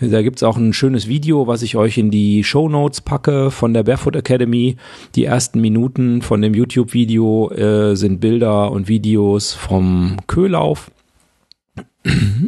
[0.00, 3.72] Da gibt's auch ein schönes Video, was ich euch in die Show Notes packe von
[3.72, 4.76] der Barefoot Academy.
[5.14, 10.90] Die ersten Minuten von dem YouTube-Video äh, sind Bilder und Videos vom Köhlauf.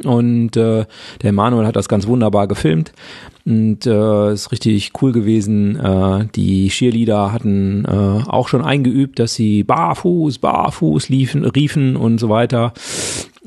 [0.04, 0.84] Und äh,
[1.22, 2.92] der Manuel hat das ganz wunderbar gefilmt
[3.46, 5.76] und äh, ist richtig cool gewesen.
[5.76, 12.18] Äh, die Cheerleader hatten äh, auch schon eingeübt, dass sie barfuß, barfuß liefen, riefen und
[12.18, 12.72] so weiter.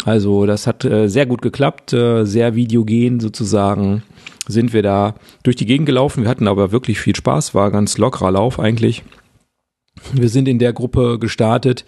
[0.06, 4.04] Also das hat äh, sehr gut geklappt, äh, sehr videogen sozusagen
[4.48, 6.24] sind wir da durch die Gegend gelaufen.
[6.24, 9.04] Wir hatten aber wirklich viel Spaß, war ganz lockerer Lauf eigentlich.
[10.14, 11.86] Wir sind in der Gruppe gestartet,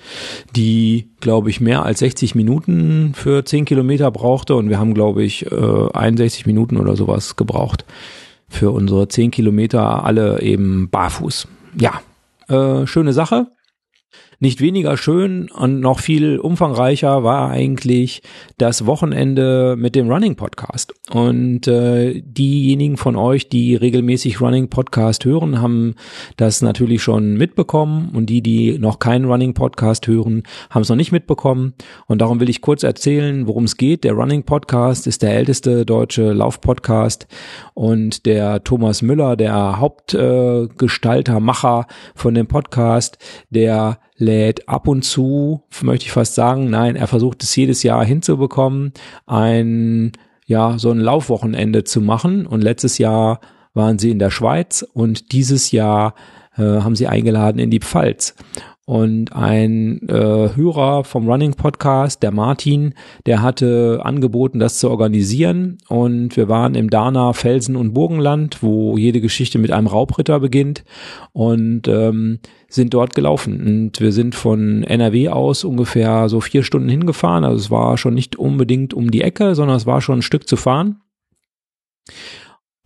[0.56, 5.24] die, glaube ich, mehr als 60 Minuten für 10 Kilometer brauchte und wir haben, glaube
[5.24, 7.86] ich, 61 äh, Minuten oder sowas gebraucht
[8.50, 11.48] für unsere 10 Kilometer, alle eben barfuß.
[11.80, 12.02] Ja,
[12.48, 13.48] äh, schöne Sache.
[14.42, 18.22] Nicht weniger schön und noch viel umfangreicher war eigentlich
[18.58, 20.94] das Wochenende mit dem Running Podcast.
[21.12, 25.96] Und äh, diejenigen von euch, die regelmäßig Running Podcast hören, haben
[26.38, 28.12] das natürlich schon mitbekommen.
[28.14, 31.74] Und die, die noch keinen Running Podcast hören, haben es noch nicht mitbekommen.
[32.08, 34.06] Und darum will ich kurz erzählen, worum es geht.
[34.06, 37.28] Der Running Podcast ist der älteste deutsche Laufpodcast.
[37.74, 43.18] Und der Thomas Müller, der Hauptgestalter, äh, Macher von dem Podcast,
[43.50, 48.06] der lädt ab und zu, möchte ich fast sagen, nein, er versucht es jedes Jahr
[48.06, 48.94] hinzubekommen,
[49.26, 50.12] ein,
[50.46, 52.46] ja, so ein Laufwochenende zu machen.
[52.46, 53.40] Und letztes Jahr
[53.74, 56.16] waren sie in der Schweiz und dieses Jahr
[56.58, 58.36] äh, haben sie eingeladen in die Pfalz.
[58.90, 62.96] Und ein äh, Hörer vom Running Podcast, der Martin,
[63.28, 65.78] der hatte angeboten, das zu organisieren.
[65.90, 70.86] Und wir waren im Dana Felsen- und Burgenland, wo jede Geschichte mit einem Raubritter beginnt.
[71.34, 73.62] Und ähm, sind dort gelaufen.
[73.62, 77.44] Und wir sind von NRW aus ungefähr so vier Stunden hingefahren.
[77.44, 80.48] Also es war schon nicht unbedingt um die Ecke, sondern es war schon ein Stück
[80.48, 81.00] zu fahren.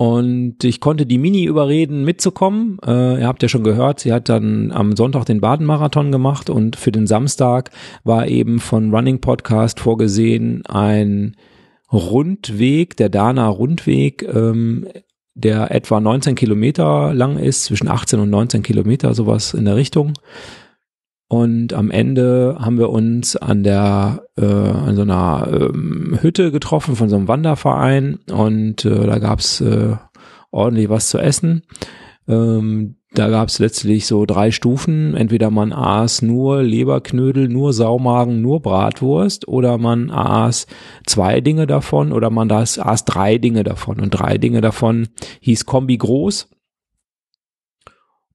[0.03, 2.77] Und ich konnte die Mini überreden, mitzukommen.
[2.85, 6.75] Äh, ihr habt ja schon gehört, sie hat dann am Sonntag den Baden-Marathon gemacht und
[6.75, 7.71] für den Samstag
[8.03, 11.37] war eben von Running Podcast vorgesehen ein
[11.89, 14.89] Rundweg, der Dana Rundweg, ähm,
[15.35, 20.15] der etwa 19 Kilometer lang ist, zwischen 18 und 19 Kilometer, sowas in der Richtung.
[21.33, 26.95] Und am Ende haben wir uns an der äh, an so einer ähm, Hütte getroffen
[26.95, 29.95] von so einem Wanderverein und äh, da gab's äh,
[30.51, 31.63] ordentlich was zu essen.
[32.27, 35.15] Ähm, da gab's letztlich so drei Stufen.
[35.15, 40.67] Entweder man aß nur Leberknödel, nur Saumagen, nur Bratwurst oder man aß
[41.07, 43.99] zwei Dinge davon oder man das aß drei Dinge davon.
[43.99, 45.07] Und drei Dinge davon
[45.41, 46.52] hieß Kombi groß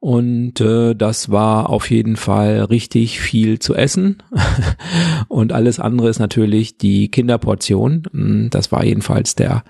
[0.01, 4.23] und äh, das war auf jeden Fall richtig viel zu essen.
[5.29, 8.05] und alles andere ist natürlich die Kinderportion.
[8.13, 9.65] Hm, das war jedenfalls der,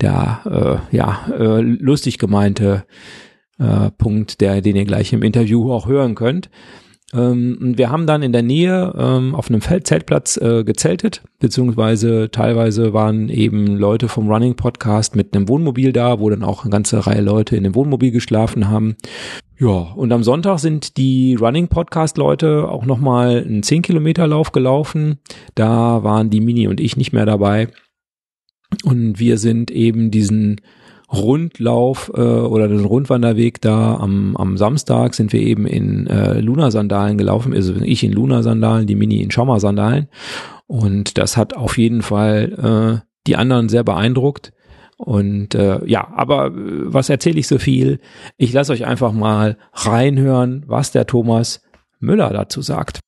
[0.00, 2.86] der äh, ja, äh, lustig gemeinte
[3.58, 6.50] äh, Punkt, der, den ihr gleich im Interview auch hören könnt.
[7.14, 12.92] Ähm, wir haben dann in der Nähe ähm, auf einem Zeltplatz äh, gezeltet, beziehungsweise teilweise
[12.92, 17.06] waren eben Leute vom Running Podcast mit einem Wohnmobil da, wo dann auch eine ganze
[17.06, 18.96] Reihe Leute in dem Wohnmobil geschlafen haben.
[19.60, 24.52] Ja, und am Sonntag sind die Running Podcast Leute auch nochmal einen 10 Kilometer Lauf
[24.52, 25.18] gelaufen.
[25.56, 27.66] Da waren die Mini und ich nicht mehr dabei.
[28.84, 30.60] Und wir sind eben diesen
[31.12, 37.18] Rundlauf äh, oder den Rundwanderweg da am, am Samstag sind wir eben in äh, Luna-Sandalen
[37.18, 37.52] gelaufen.
[37.52, 40.06] Also ich in Luna-Sandalen, die Mini in Schaumer-Sandalen.
[40.68, 44.52] Und das hat auf jeden Fall äh, die anderen sehr beeindruckt.
[44.98, 48.00] Und äh, ja, aber äh, was erzähle ich so viel?
[48.36, 51.62] Ich lasse euch einfach mal reinhören, was der Thomas
[52.00, 53.00] Müller dazu sagt.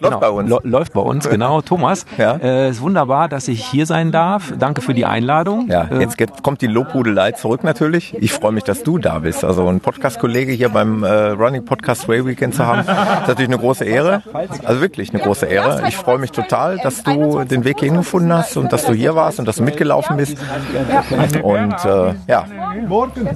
[0.00, 0.18] Läuft genau.
[0.18, 0.64] bei uns.
[0.64, 1.60] Läuft bei uns, genau.
[1.62, 2.34] Thomas, ja.
[2.42, 4.52] äh, ist wunderbar, dass ich hier sein darf.
[4.58, 5.68] Danke für die Einladung.
[5.70, 8.12] Ja, äh, jetzt geht, kommt die Lobhudelei zurück natürlich.
[8.18, 9.44] Ich freue mich, dass du da bist.
[9.44, 13.58] Also ein Podcast-Kollege hier beim äh, Running Podcast Way Weekend zu haben, ist natürlich eine
[13.58, 14.24] große Ehre.
[14.64, 15.86] Also wirklich eine große Ehre.
[15.86, 19.14] Ich freue mich total, dass du den Weg hierhin gefunden hast und dass du hier
[19.14, 20.38] warst und dass du mitgelaufen bist.
[21.40, 22.46] Und äh, ja,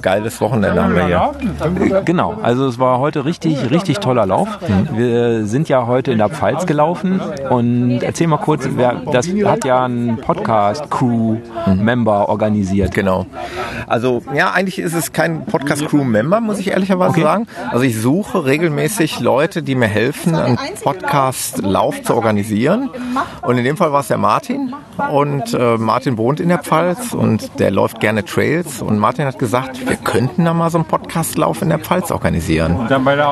[0.01, 2.01] geiles Wochenende haben wir hier.
[2.03, 4.59] Genau, also es war heute richtig, richtig toller Lauf.
[4.91, 7.21] Wir sind ja heute in der Pfalz Pfalz gelaufen.
[7.49, 12.93] Und erzähl mal kurz, wer, das hat ja ein Podcast-Crew-Member organisiert.
[12.93, 13.25] Genau.
[13.87, 17.21] Also ja, eigentlich ist es kein Podcast-Crew-Member, muss ich ehrlicherweise Okay.
[17.23, 17.47] sagen.
[17.71, 22.89] Also ich suche regelmäßig Leute, die mir helfen, einen Podcast-Lauf zu organisieren.
[23.41, 24.73] Und in dem Fall war es der Martin.
[25.11, 28.81] Und äh, Martin wohnt in der Pfalz und der läuft gerne Trails.
[28.81, 32.87] Und Martin hat gesagt, wir könnten da mal so einen Podcast-Lauf in der Pfalz organisieren.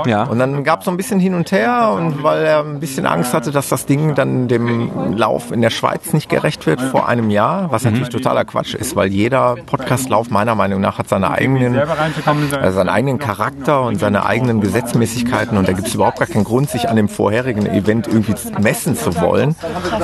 [0.08, 0.24] Ja.
[0.24, 3.06] Und dann gab es so ein bisschen hin und her und weil er ein bisschen
[3.08, 7.08] Angst hatte, dass das Ding dann dem Lauf in der Schweiz nicht gerecht wird vor
[7.08, 11.32] einem Jahr, was natürlich totaler Quatsch ist, weil jeder Podcastlauf meiner Meinung nach hat seine
[11.32, 16.28] eigenen, äh, seinen eigenen Charakter und seine eigenen Gesetzmäßigkeiten und da gibt es überhaupt gar
[16.28, 19.56] keinen Grund, sich an dem vorherigen Event irgendwie messen zu wollen.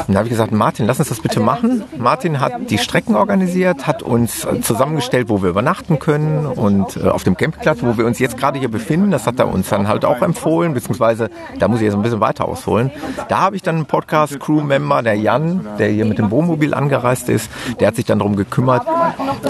[0.08, 1.84] Und da habe ich gesagt, Martin, lass uns das bitte machen.
[1.98, 7.24] Martin hat die Strecken organisiert, hat uns zusammengestellt, wo wir übernachten können und äh, auf
[7.24, 10.06] dem Campingplatz, wo wir uns jetzt gerade hier befinden, das hat er uns dann halt
[10.06, 12.92] auch empfohlen, beziehungsweise da muss ich jetzt ein bisschen weiter ausholen.
[13.28, 17.50] Da habe ich dann einen Podcast-Crew-Member, der Jan, der hier mit dem Wohnmobil angereist ist,
[17.80, 18.86] der hat sich dann darum gekümmert,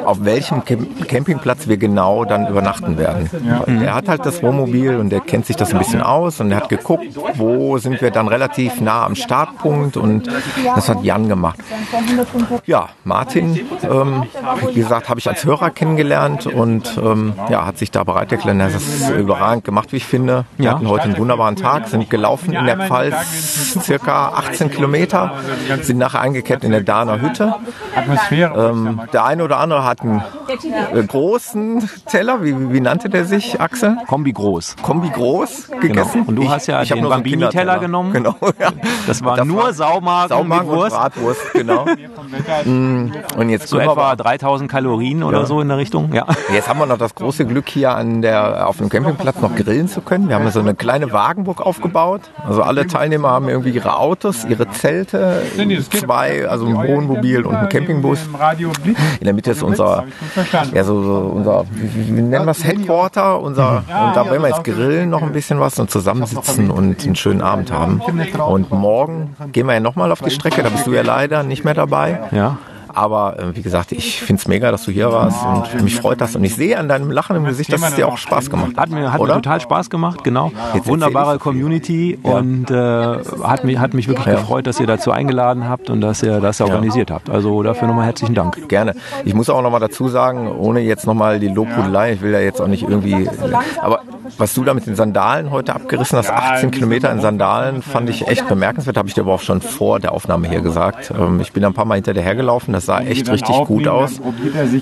[0.05, 3.29] auf welchem Camp Campingplatz wir genau dann übernachten werden.
[3.83, 6.57] Er hat halt das Wohnmobil und der kennt sich das ein bisschen aus und er
[6.57, 10.29] hat geguckt, wo sind wir dann relativ nah am Startpunkt und
[10.75, 11.59] das hat Jan gemacht.
[12.65, 14.23] Ja, Martin, ähm,
[14.67, 18.57] wie gesagt, habe ich als Hörer kennengelernt und ähm, ja, hat sich da bereit erklärt.
[18.59, 20.45] Er hat das überragend gemacht, wie ich finde.
[20.57, 20.71] Wir Ja.
[20.75, 25.31] hatten heute einen wunderbaren Tag, sind gelaufen in der Pfalz circa 18 Kilometer,
[25.81, 27.55] sind nachher eingekehrt in der Dahner Hütte.
[28.31, 30.23] Ähm, der eine oder andere hat einen
[30.93, 33.97] äh, großen Teller, wie, wie, nannte der sich, Axel?
[34.07, 34.75] Kombi groß.
[34.81, 36.23] Kombi groß gegessen.
[36.23, 37.79] Und du hast ja hab den nur so einen Bambini-Teller Kinderteller.
[37.79, 38.13] genommen.
[38.13, 38.69] Genau, ja.
[39.07, 40.95] Das war Das nur war Saumagen, Saumagen und Wurst.
[40.95, 41.85] Bratwurst, genau.
[42.65, 45.45] Mm, und jetzt So etwa aber- 3000 Kalorien oder Ja.
[45.45, 46.13] so in der Richtung.
[46.13, 46.25] Ja.
[46.51, 49.87] Jetzt haben wir noch das große Glück hier an der, auf dem Campingplatz noch grillen
[49.87, 50.29] zu können.
[50.29, 52.21] Wir haben so eine kleine Wagenburg aufgebaut.
[52.47, 55.43] Also alle Teilnehmer haben irgendwie ihre Autos, ihre Zelte,
[55.91, 58.19] zwei, also ein Wohnmobil und ein Campingbus.
[59.19, 60.05] In der Mitte ist unser,
[60.73, 64.49] ja, so, so unser, wie, wie nennen wir es, Headquarter, unser, und da werden wir
[64.49, 68.01] jetzt grillen noch ein bisschen was und zusammensitzen und einen schönen Abend haben.
[68.47, 71.63] Und morgen gehen wir ja nochmal auf die Strecke, da bist du ja leider nicht
[71.63, 72.19] mehr dabei.
[72.31, 72.57] Ja.
[72.93, 76.21] Aber äh, wie gesagt, ich finde es mega, dass du hier warst und mich freut
[76.21, 76.35] das.
[76.35, 78.83] Und ich sehe an deinem Lachen im Gesicht, dass es dir auch Spaß gemacht hat.
[78.83, 80.51] Hat mir, hat mir total Spaß gemacht, genau.
[80.73, 81.39] Jetzt Wunderbare.
[81.39, 86.01] Community und äh, hat, mich, hat mich wirklich gefreut, dass ihr dazu eingeladen habt und
[86.01, 87.29] dass ihr das organisiert habt.
[87.29, 88.69] Also dafür nochmal herzlichen Dank.
[88.69, 88.95] Gerne.
[89.25, 92.31] Ich muss auch noch mal dazu sagen, ohne jetzt noch mal die Lobhudelei, ich will
[92.31, 93.29] ja jetzt auch nicht irgendwie,
[93.81, 94.01] aber
[94.37, 98.27] was du da mit den Sandalen heute abgerissen hast, 18 Kilometer in Sandalen, fand ich
[98.27, 98.97] echt bemerkenswert.
[98.97, 101.11] Habe ich dir aber auch schon vor der Aufnahme hier gesagt.
[101.17, 102.73] Ähm, Ich bin da ein paar Mal hinter dir hergelaufen.
[102.73, 104.21] Das sah echt richtig gut aus.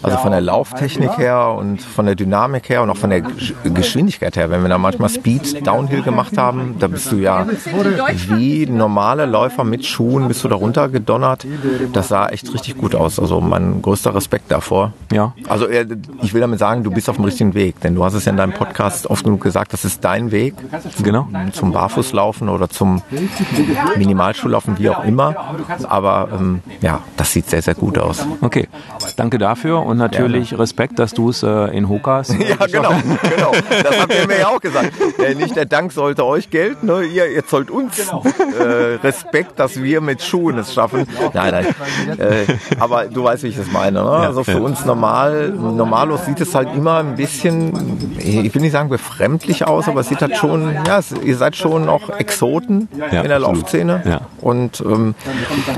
[0.03, 3.53] Also von der Lauftechnik her und von der Dynamik her und auch von der Gesch-
[3.73, 4.49] Geschwindigkeit her.
[4.49, 7.45] Wenn wir da manchmal Speed Downhill gemacht haben, da bist du ja
[8.29, 11.45] wie normale Läufer mit Schuhen bist du da runtergedonnert.
[11.93, 13.19] Das sah echt richtig gut aus.
[13.19, 14.93] Also mein größter Respekt davor.
[15.11, 15.33] Ja.
[15.47, 15.85] Also äh,
[16.21, 18.31] ich will damit sagen, du bist auf dem richtigen Weg, denn du hast es ja
[18.31, 20.55] in deinem Podcast oft genug gesagt, das ist dein Weg
[21.01, 21.27] Genau.
[21.53, 23.01] zum Barfußlaufen oder zum
[23.95, 25.35] Minimalschuhlaufen, wie auch immer.
[25.87, 28.25] Aber ähm, ja, das sieht sehr, sehr gut aus.
[28.41, 28.67] Okay.
[29.15, 32.33] Danke dafür und natürlich Respekt, dass du es äh, in Hokas.
[32.51, 32.91] Ja, genau,
[33.21, 33.51] genau.
[33.83, 34.91] Das habt ihr mir ja auch gesagt.
[35.19, 37.03] Äh, nicht der Dank sollte euch gelten, ne?
[37.03, 38.63] ihr, ihr zollt uns äh,
[39.03, 41.07] Respekt, dass wir mit Schuhen es schaffen.
[41.33, 41.65] Nein,
[42.07, 42.19] nein.
[42.19, 42.45] Äh,
[42.79, 44.03] aber du weißt, wie ich das meine.
[44.03, 44.09] Ne?
[44.09, 48.89] Also für uns normal, normalos sieht es halt immer ein bisschen, ich will nicht sagen
[48.89, 49.20] befremdlich
[49.67, 53.37] aus, aber es sieht halt schon, ja, ihr seid schon auch Exoten Ja, in der
[53.37, 53.57] absolut.
[53.57, 54.01] Laufszene.
[54.05, 54.21] Ja.
[54.39, 55.15] Und ähm,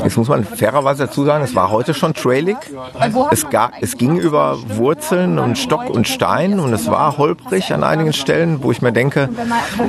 [0.03, 2.57] jetzt muss man fairerweise dazu sagen, es war heute schon trailig.
[3.31, 7.83] Es, ga, es ging über Wurzeln und Stock und Stein und es war holprig an
[7.83, 9.29] einigen Stellen, wo ich mir denke,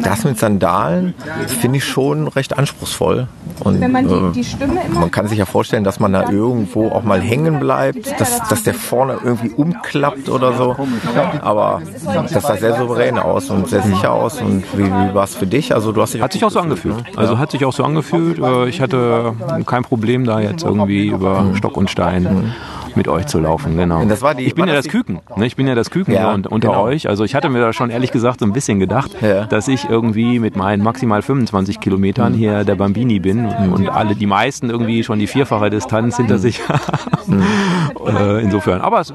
[0.02, 1.14] das mit Sandalen
[1.46, 3.28] finde ich schon recht anspruchsvoll.
[3.60, 8.20] Und äh, man kann sich ja vorstellen, dass man da irgendwo auch mal hängen bleibt,
[8.20, 10.76] dass, dass der vorne irgendwie umklappt oder so.
[11.40, 11.82] Aber
[12.32, 14.40] das sah sehr souverän aus und sehr sicher aus.
[14.40, 15.74] Und wie, wie war es für dich?
[15.74, 16.96] Also du hast dich Hat sich auch so angefühlt.
[17.16, 18.38] Also hat sich auch so angefühlt.
[18.38, 19.32] Äh, Ich hatte
[19.66, 22.52] kein Problem da jetzt irgendwie über Stock und Stein
[22.96, 24.02] mit euch zu laufen, genau.
[24.04, 25.46] Die- ich bin ja das das Küken, ne?
[25.46, 26.82] ich bin ja das Küken Ja, und, unter genau.
[26.82, 27.08] euch.
[27.08, 29.44] Also ich hatte mir da schon ehrlich gesagt so ein bisschen gedacht, Ja.
[29.44, 32.36] dass ich irgendwie mit meinen maximal 25 Kilometern Mhm.
[32.36, 36.22] hier der Bambini bin und alle, die meisten irgendwie schon die vierfache Distanz Mhm.
[36.22, 37.42] hinter sich haben.
[38.06, 38.80] äh, insofern.
[38.80, 39.12] Aber es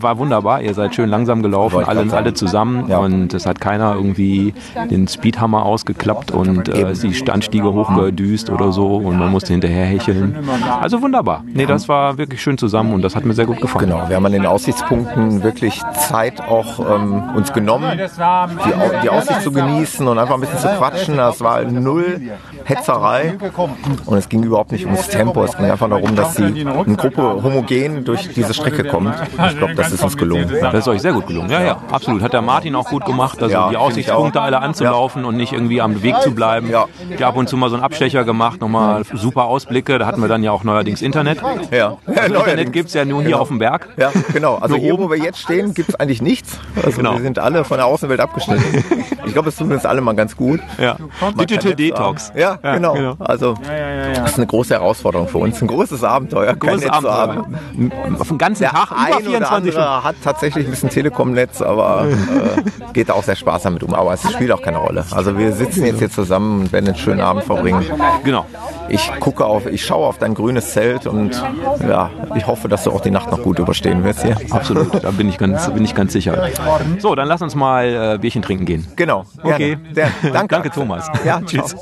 [0.00, 0.62] war wunderbar.
[0.62, 2.88] Ihr seid schön langsam gelaufen, alle, alle zusammen.
[2.88, 2.98] Ja.
[2.98, 4.54] Und es hat keiner irgendwie
[4.90, 10.36] den Speedhammer ausgeklappt und äh, die Standstiege hochgedüst oder so und man musste hinterher hecheln.
[10.80, 11.42] Also wunderbar.
[11.52, 13.90] Nee, das war wirklich schön zusammen und das hat mir sehr gut gefallen.
[13.90, 19.42] Genau, wir haben an den Aussichtspunkten wirklich Zeit auch ähm, uns genommen, die, die Aussicht
[19.42, 21.16] zu genießen und einfach ein bisschen zu quatschen.
[21.16, 22.20] Das war null
[22.64, 23.36] Hetzerei
[24.06, 25.44] und es ging überhaupt nicht ums Tempo.
[25.44, 29.14] Es ging einfach darum, dass die eine Gruppe homogen durch diese Strecke kommt.
[29.50, 30.50] Ich glaube, das ist uns gelungen.
[30.60, 31.50] Das ist euch sehr gut gelungen.
[31.50, 32.22] Ja, ja, absolut.
[32.22, 35.80] Hat der Martin auch gut gemacht, also Ja, die Aussichtspunkte alle anzulaufen und nicht irgendwie
[35.80, 36.70] am Weg zu bleiben.
[36.70, 36.86] Ja.
[37.08, 39.98] Ich habe ab und zu mal so einen Abstecher gemacht, nochmal super Ausblicke.
[39.98, 41.40] Da hatten wir dann ja auch neuerdings Internet.
[41.70, 43.88] Ja, Also Internet gibt's ja nur hier auf dem Berg.
[43.96, 44.56] Ja, genau.
[44.56, 45.04] Also hier, oben.
[45.04, 46.58] wo wir jetzt stehen, gibt es eigentlich nichts.
[46.84, 47.14] Also Genau.
[47.14, 48.84] wir sind alle von der Außenwelt abgeschnitten.
[49.26, 50.60] Ich glaube, es tut uns alle mal ganz gut.
[50.78, 50.96] Ja.
[51.38, 52.30] Digital Detox.
[52.30, 52.38] haben.
[52.38, 52.94] Ja, genau.
[52.94, 53.16] genau.
[53.18, 53.54] Also
[54.14, 55.60] das ist eine große Herausforderung für uns.
[55.60, 57.46] Ein großes Abenteuer, Großes Netz zu Abenteuer.
[57.46, 57.92] haben.
[58.18, 60.04] Auf den ganzen Der Tag über ein oder 24 andere Stunden.
[60.04, 63.94] hat tatsächlich ein bisschen Telekom-Netz, aber äh, geht da auch sehr sparsam mit um.
[63.94, 65.04] Aber es spielt auch keine Rolle.
[65.10, 67.84] Also wir sitzen jetzt hier zusammen und werden einen schönen Abend verbringen.
[68.24, 68.46] Genau.
[68.88, 71.40] Ich gucke auf, ich schaue auf dein grünes Zelt und
[71.86, 74.36] ja, ich hoffe, dass du auch die Nacht noch gut überstehen wirst hier.
[74.50, 76.50] Absolut, da bin ich ganz, bin ich ganz sicher.
[76.98, 78.86] So, dann lass uns mal äh, Bierchen trinken gehen.
[78.96, 79.24] Genau.
[79.42, 79.76] Okay.
[79.76, 79.94] Gerne.
[79.94, 80.54] Sehr, danke.
[80.54, 81.08] Danke, Thomas.
[81.24, 81.76] Ja, tschüss.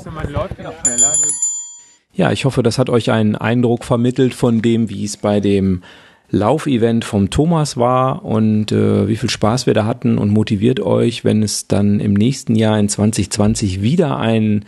[2.13, 5.83] Ja, ich hoffe, das hat euch einen Eindruck vermittelt von dem, wie es bei dem
[6.29, 11.23] Laufevent vom Thomas war und äh, wie viel Spaß wir da hatten und motiviert euch,
[11.23, 14.65] wenn es dann im nächsten Jahr in 2020 wieder einen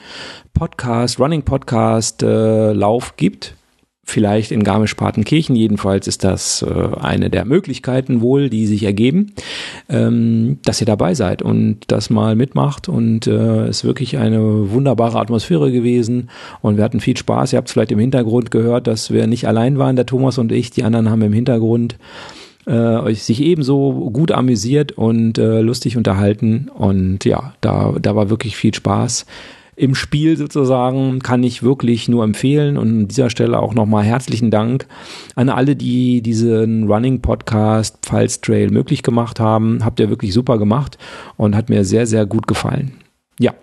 [0.54, 3.56] Podcast, Running Podcast äh, Lauf gibt.
[4.10, 5.56] Vielleicht in Garmisch-Partenkirchen.
[5.56, 9.34] Jedenfalls ist das äh, eine der Möglichkeiten wohl, die sich ergeben,
[9.88, 12.90] ähm, dass ihr dabei seid und das mal mitmacht.
[12.90, 16.32] Und äh, es ist wirklich eine wunderbare Atmosphäre gewesen
[16.62, 17.54] und wir hatten viel Spaß.
[17.54, 20.52] Ihr habt es vielleicht im Hintergrund gehört, dass wir nicht allein waren, der Thomas und
[20.52, 20.72] ich.
[20.72, 22.00] Die anderen haben im Hintergrund
[22.66, 26.72] äh, euch sich ebenso gut amüsiert und äh, lustig unterhalten.
[26.74, 29.28] Und ja, da, da war wirklich viel Spaß
[29.80, 32.78] im Spiel sozusagen, kann ich wirklich nur empfehlen.
[32.78, 34.88] Und an dieser Stelle auch nochmal herzlichen Dank
[35.36, 39.80] an alle, die diesen Running Podcast Pfalz Trail möglich gemacht haben.
[39.86, 40.98] Habt ihr wirklich super gemacht
[41.38, 42.92] und hat mir sehr, sehr gut gefallen.
[43.40, 43.54] Ja.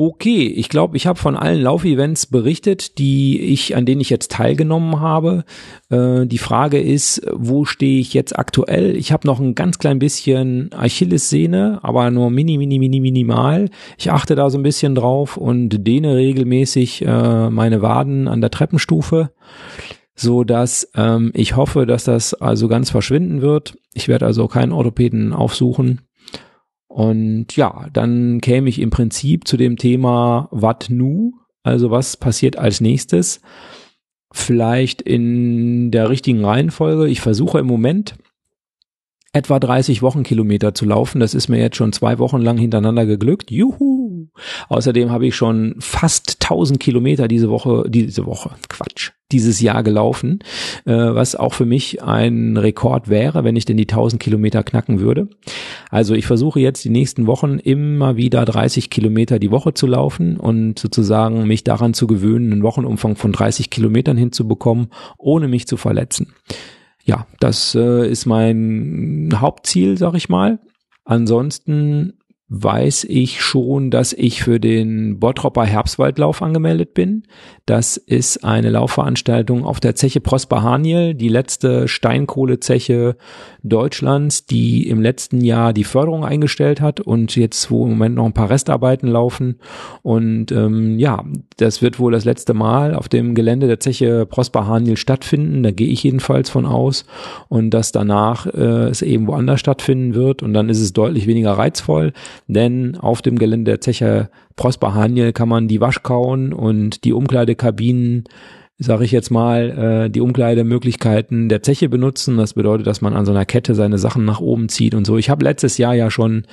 [0.00, 4.30] Okay, ich glaube, ich habe von allen Laufevents berichtet, die ich, an denen ich jetzt
[4.30, 5.44] teilgenommen habe.
[5.90, 8.94] Äh, die Frage ist, wo stehe ich jetzt aktuell?
[8.94, 13.70] Ich habe noch ein ganz klein bisschen Achillessehne, aber nur mini, mini, mini, minimal.
[13.98, 18.52] Ich achte da so ein bisschen drauf und dehne regelmäßig äh, meine Waden an der
[18.52, 19.32] Treppenstufe,
[20.14, 23.76] so dass ähm, ich hoffe, dass das also ganz verschwinden wird.
[23.94, 26.07] Ich werde also keinen Orthopäden aufsuchen.
[26.88, 32.56] Und ja, dann käme ich im Prinzip zu dem Thema Wat nu, also was passiert
[32.56, 33.40] als nächstes.
[34.32, 37.08] Vielleicht in der richtigen Reihenfolge.
[37.08, 38.16] Ich versuche im Moment
[39.32, 41.20] etwa 30 Wochenkilometer zu laufen.
[41.20, 43.50] Das ist mir jetzt schon zwei Wochen lang hintereinander geglückt.
[43.50, 44.28] Juhu!
[44.68, 50.40] Außerdem habe ich schon fast 1000 Kilometer diese Woche, diese Woche, Quatsch, dieses Jahr gelaufen,
[50.84, 55.00] äh, was auch für mich ein Rekord wäre, wenn ich denn die 1000 Kilometer knacken
[55.00, 55.28] würde.
[55.90, 60.36] Also ich versuche jetzt die nächsten Wochen immer wieder 30 Kilometer die Woche zu laufen
[60.36, 64.88] und sozusagen mich daran zu gewöhnen, einen Wochenumfang von 30 Kilometern hinzubekommen,
[65.18, 66.32] ohne mich zu verletzen
[67.08, 70.58] ja, das äh, ist mein Hauptziel, sag ich mal.
[71.06, 72.17] Ansonsten
[72.50, 77.24] weiß ich schon, dass ich für den Bottropper Herbstwaldlauf angemeldet bin.
[77.66, 83.16] Das ist eine Laufveranstaltung auf der Zeche Prosper Haniel, die letzte Steinkohlezeche
[83.62, 88.24] Deutschlands, die im letzten Jahr die Förderung eingestellt hat und jetzt wo im Moment noch
[88.24, 89.58] ein paar Restarbeiten laufen.
[90.02, 91.24] Und ähm, ja,
[91.58, 95.62] das wird wohl das letzte Mal auf dem Gelände der Zeche Prosper Haniel stattfinden.
[95.62, 97.04] Da gehe ich jedenfalls von aus.
[97.48, 100.42] Und dass danach äh, es eben woanders stattfinden wird.
[100.42, 102.14] Und dann ist es deutlich weniger reizvoll,
[102.46, 108.24] denn auf dem Gelände der Zeche Prosper Haniel kann man die Waschkauen und die Umkleidekabinen
[108.78, 112.36] sage ich jetzt mal, äh, die Umkleidemöglichkeiten der Zeche benutzen.
[112.36, 115.18] Das bedeutet, dass man an so einer Kette seine Sachen nach oben zieht und so.
[115.18, 116.44] Ich habe letztes Jahr ja schon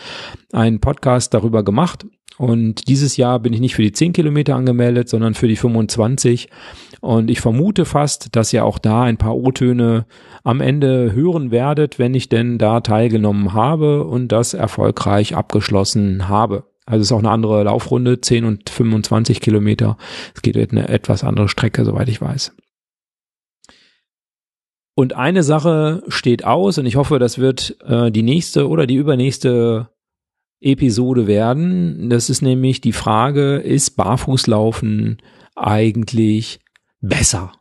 [0.52, 2.06] einen Podcast darüber gemacht
[2.38, 6.50] und dieses Jahr bin ich nicht für die 10 Kilometer angemeldet, sondern für die 25.
[7.02, 10.06] Und ich vermute fast, dass ihr auch da ein paar O-Töne
[10.43, 16.64] am Ende hören werdet, wenn ich denn da teilgenommen habe und das erfolgreich abgeschlossen habe.
[16.86, 19.98] Also es ist auch eine andere Laufrunde, 10 und 25 Kilometer.
[20.36, 22.56] Es geht eine etwas andere Strecke, soweit ich weiß.
[24.96, 28.96] Und eine Sache steht aus und ich hoffe, das wird äh, die nächste oder die
[28.96, 29.89] übernächste
[30.62, 32.10] Episode werden.
[32.10, 35.18] Das ist nämlich die Frage, ist Barfußlaufen
[35.56, 36.60] eigentlich
[37.08, 37.51] besser?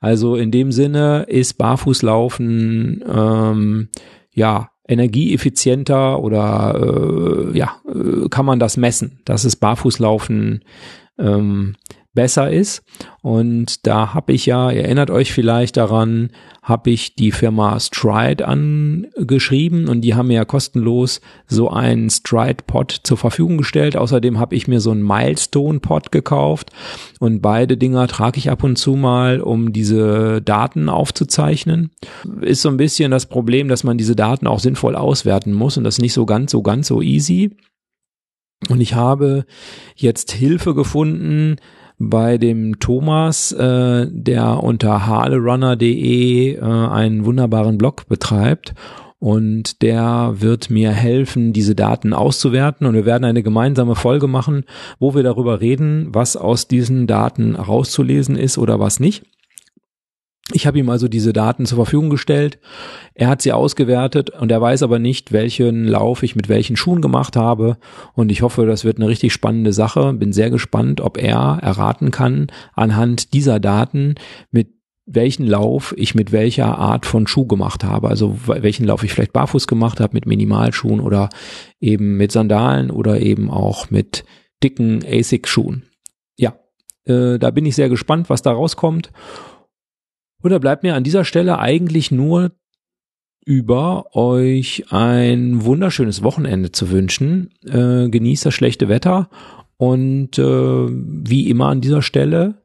[0.00, 3.88] Also in dem Sinne ist Barfußlaufen ähm,
[4.32, 10.64] ja energieeffizienter oder äh, ja äh, kann man das messen, dass es Barfußlaufen
[11.18, 11.76] ähm,
[12.14, 12.82] besser ist.
[13.22, 16.30] Und da habe ich ja, ihr erinnert euch vielleicht daran,
[16.62, 23.00] habe ich die Firma Stride angeschrieben und die haben mir ja kostenlos so einen Stride-Pod
[23.04, 23.96] zur Verfügung gestellt.
[23.96, 26.70] Außerdem habe ich mir so einen Milestone-Pod gekauft
[27.20, 31.90] und beide Dinger trage ich ab und zu mal, um diese Daten aufzuzeichnen.
[32.40, 35.84] Ist so ein bisschen das Problem, dass man diese Daten auch sinnvoll auswerten muss und
[35.84, 37.56] das nicht so ganz, so ganz so easy.
[38.68, 39.46] Und ich habe
[39.94, 41.56] jetzt Hilfe gefunden,
[41.98, 48.74] bei dem Thomas, äh, der unter harlerunner.de äh, einen wunderbaren Blog betreibt.
[49.20, 52.86] Und der wird mir helfen, diese Daten auszuwerten.
[52.86, 54.64] Und wir werden eine gemeinsame Folge machen,
[55.00, 59.24] wo wir darüber reden, was aus diesen Daten rauszulesen ist oder was nicht.
[60.52, 62.58] Ich habe ihm also diese Daten zur Verfügung gestellt.
[63.14, 67.02] Er hat sie ausgewertet und er weiß aber nicht, welchen Lauf ich mit welchen Schuhen
[67.02, 67.76] gemacht habe.
[68.14, 70.14] Und ich hoffe, das wird eine richtig spannende Sache.
[70.14, 74.14] Bin sehr gespannt, ob er erraten kann anhand dieser Daten,
[74.50, 74.68] mit
[75.04, 78.08] welchen Lauf ich mit welcher Art von Schuh gemacht habe.
[78.08, 81.30] Also welchen Lauf ich vielleicht barfuß gemacht habe mit Minimalschuhen oder
[81.80, 84.24] eben mit Sandalen oder eben auch mit
[84.62, 85.84] dicken ASIC-Schuhen.
[86.36, 86.58] Ja,
[87.06, 89.10] äh, da bin ich sehr gespannt, was da rauskommt.
[90.42, 92.52] Und da bleibt mir an dieser Stelle eigentlich nur
[93.44, 97.50] über euch ein wunderschönes Wochenende zu wünschen.
[97.64, 99.30] Äh, genießt das schlechte Wetter
[99.78, 102.62] und äh, wie immer an dieser Stelle,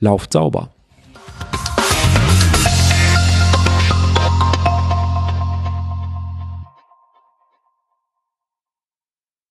[0.00, 0.70] lauft sauber.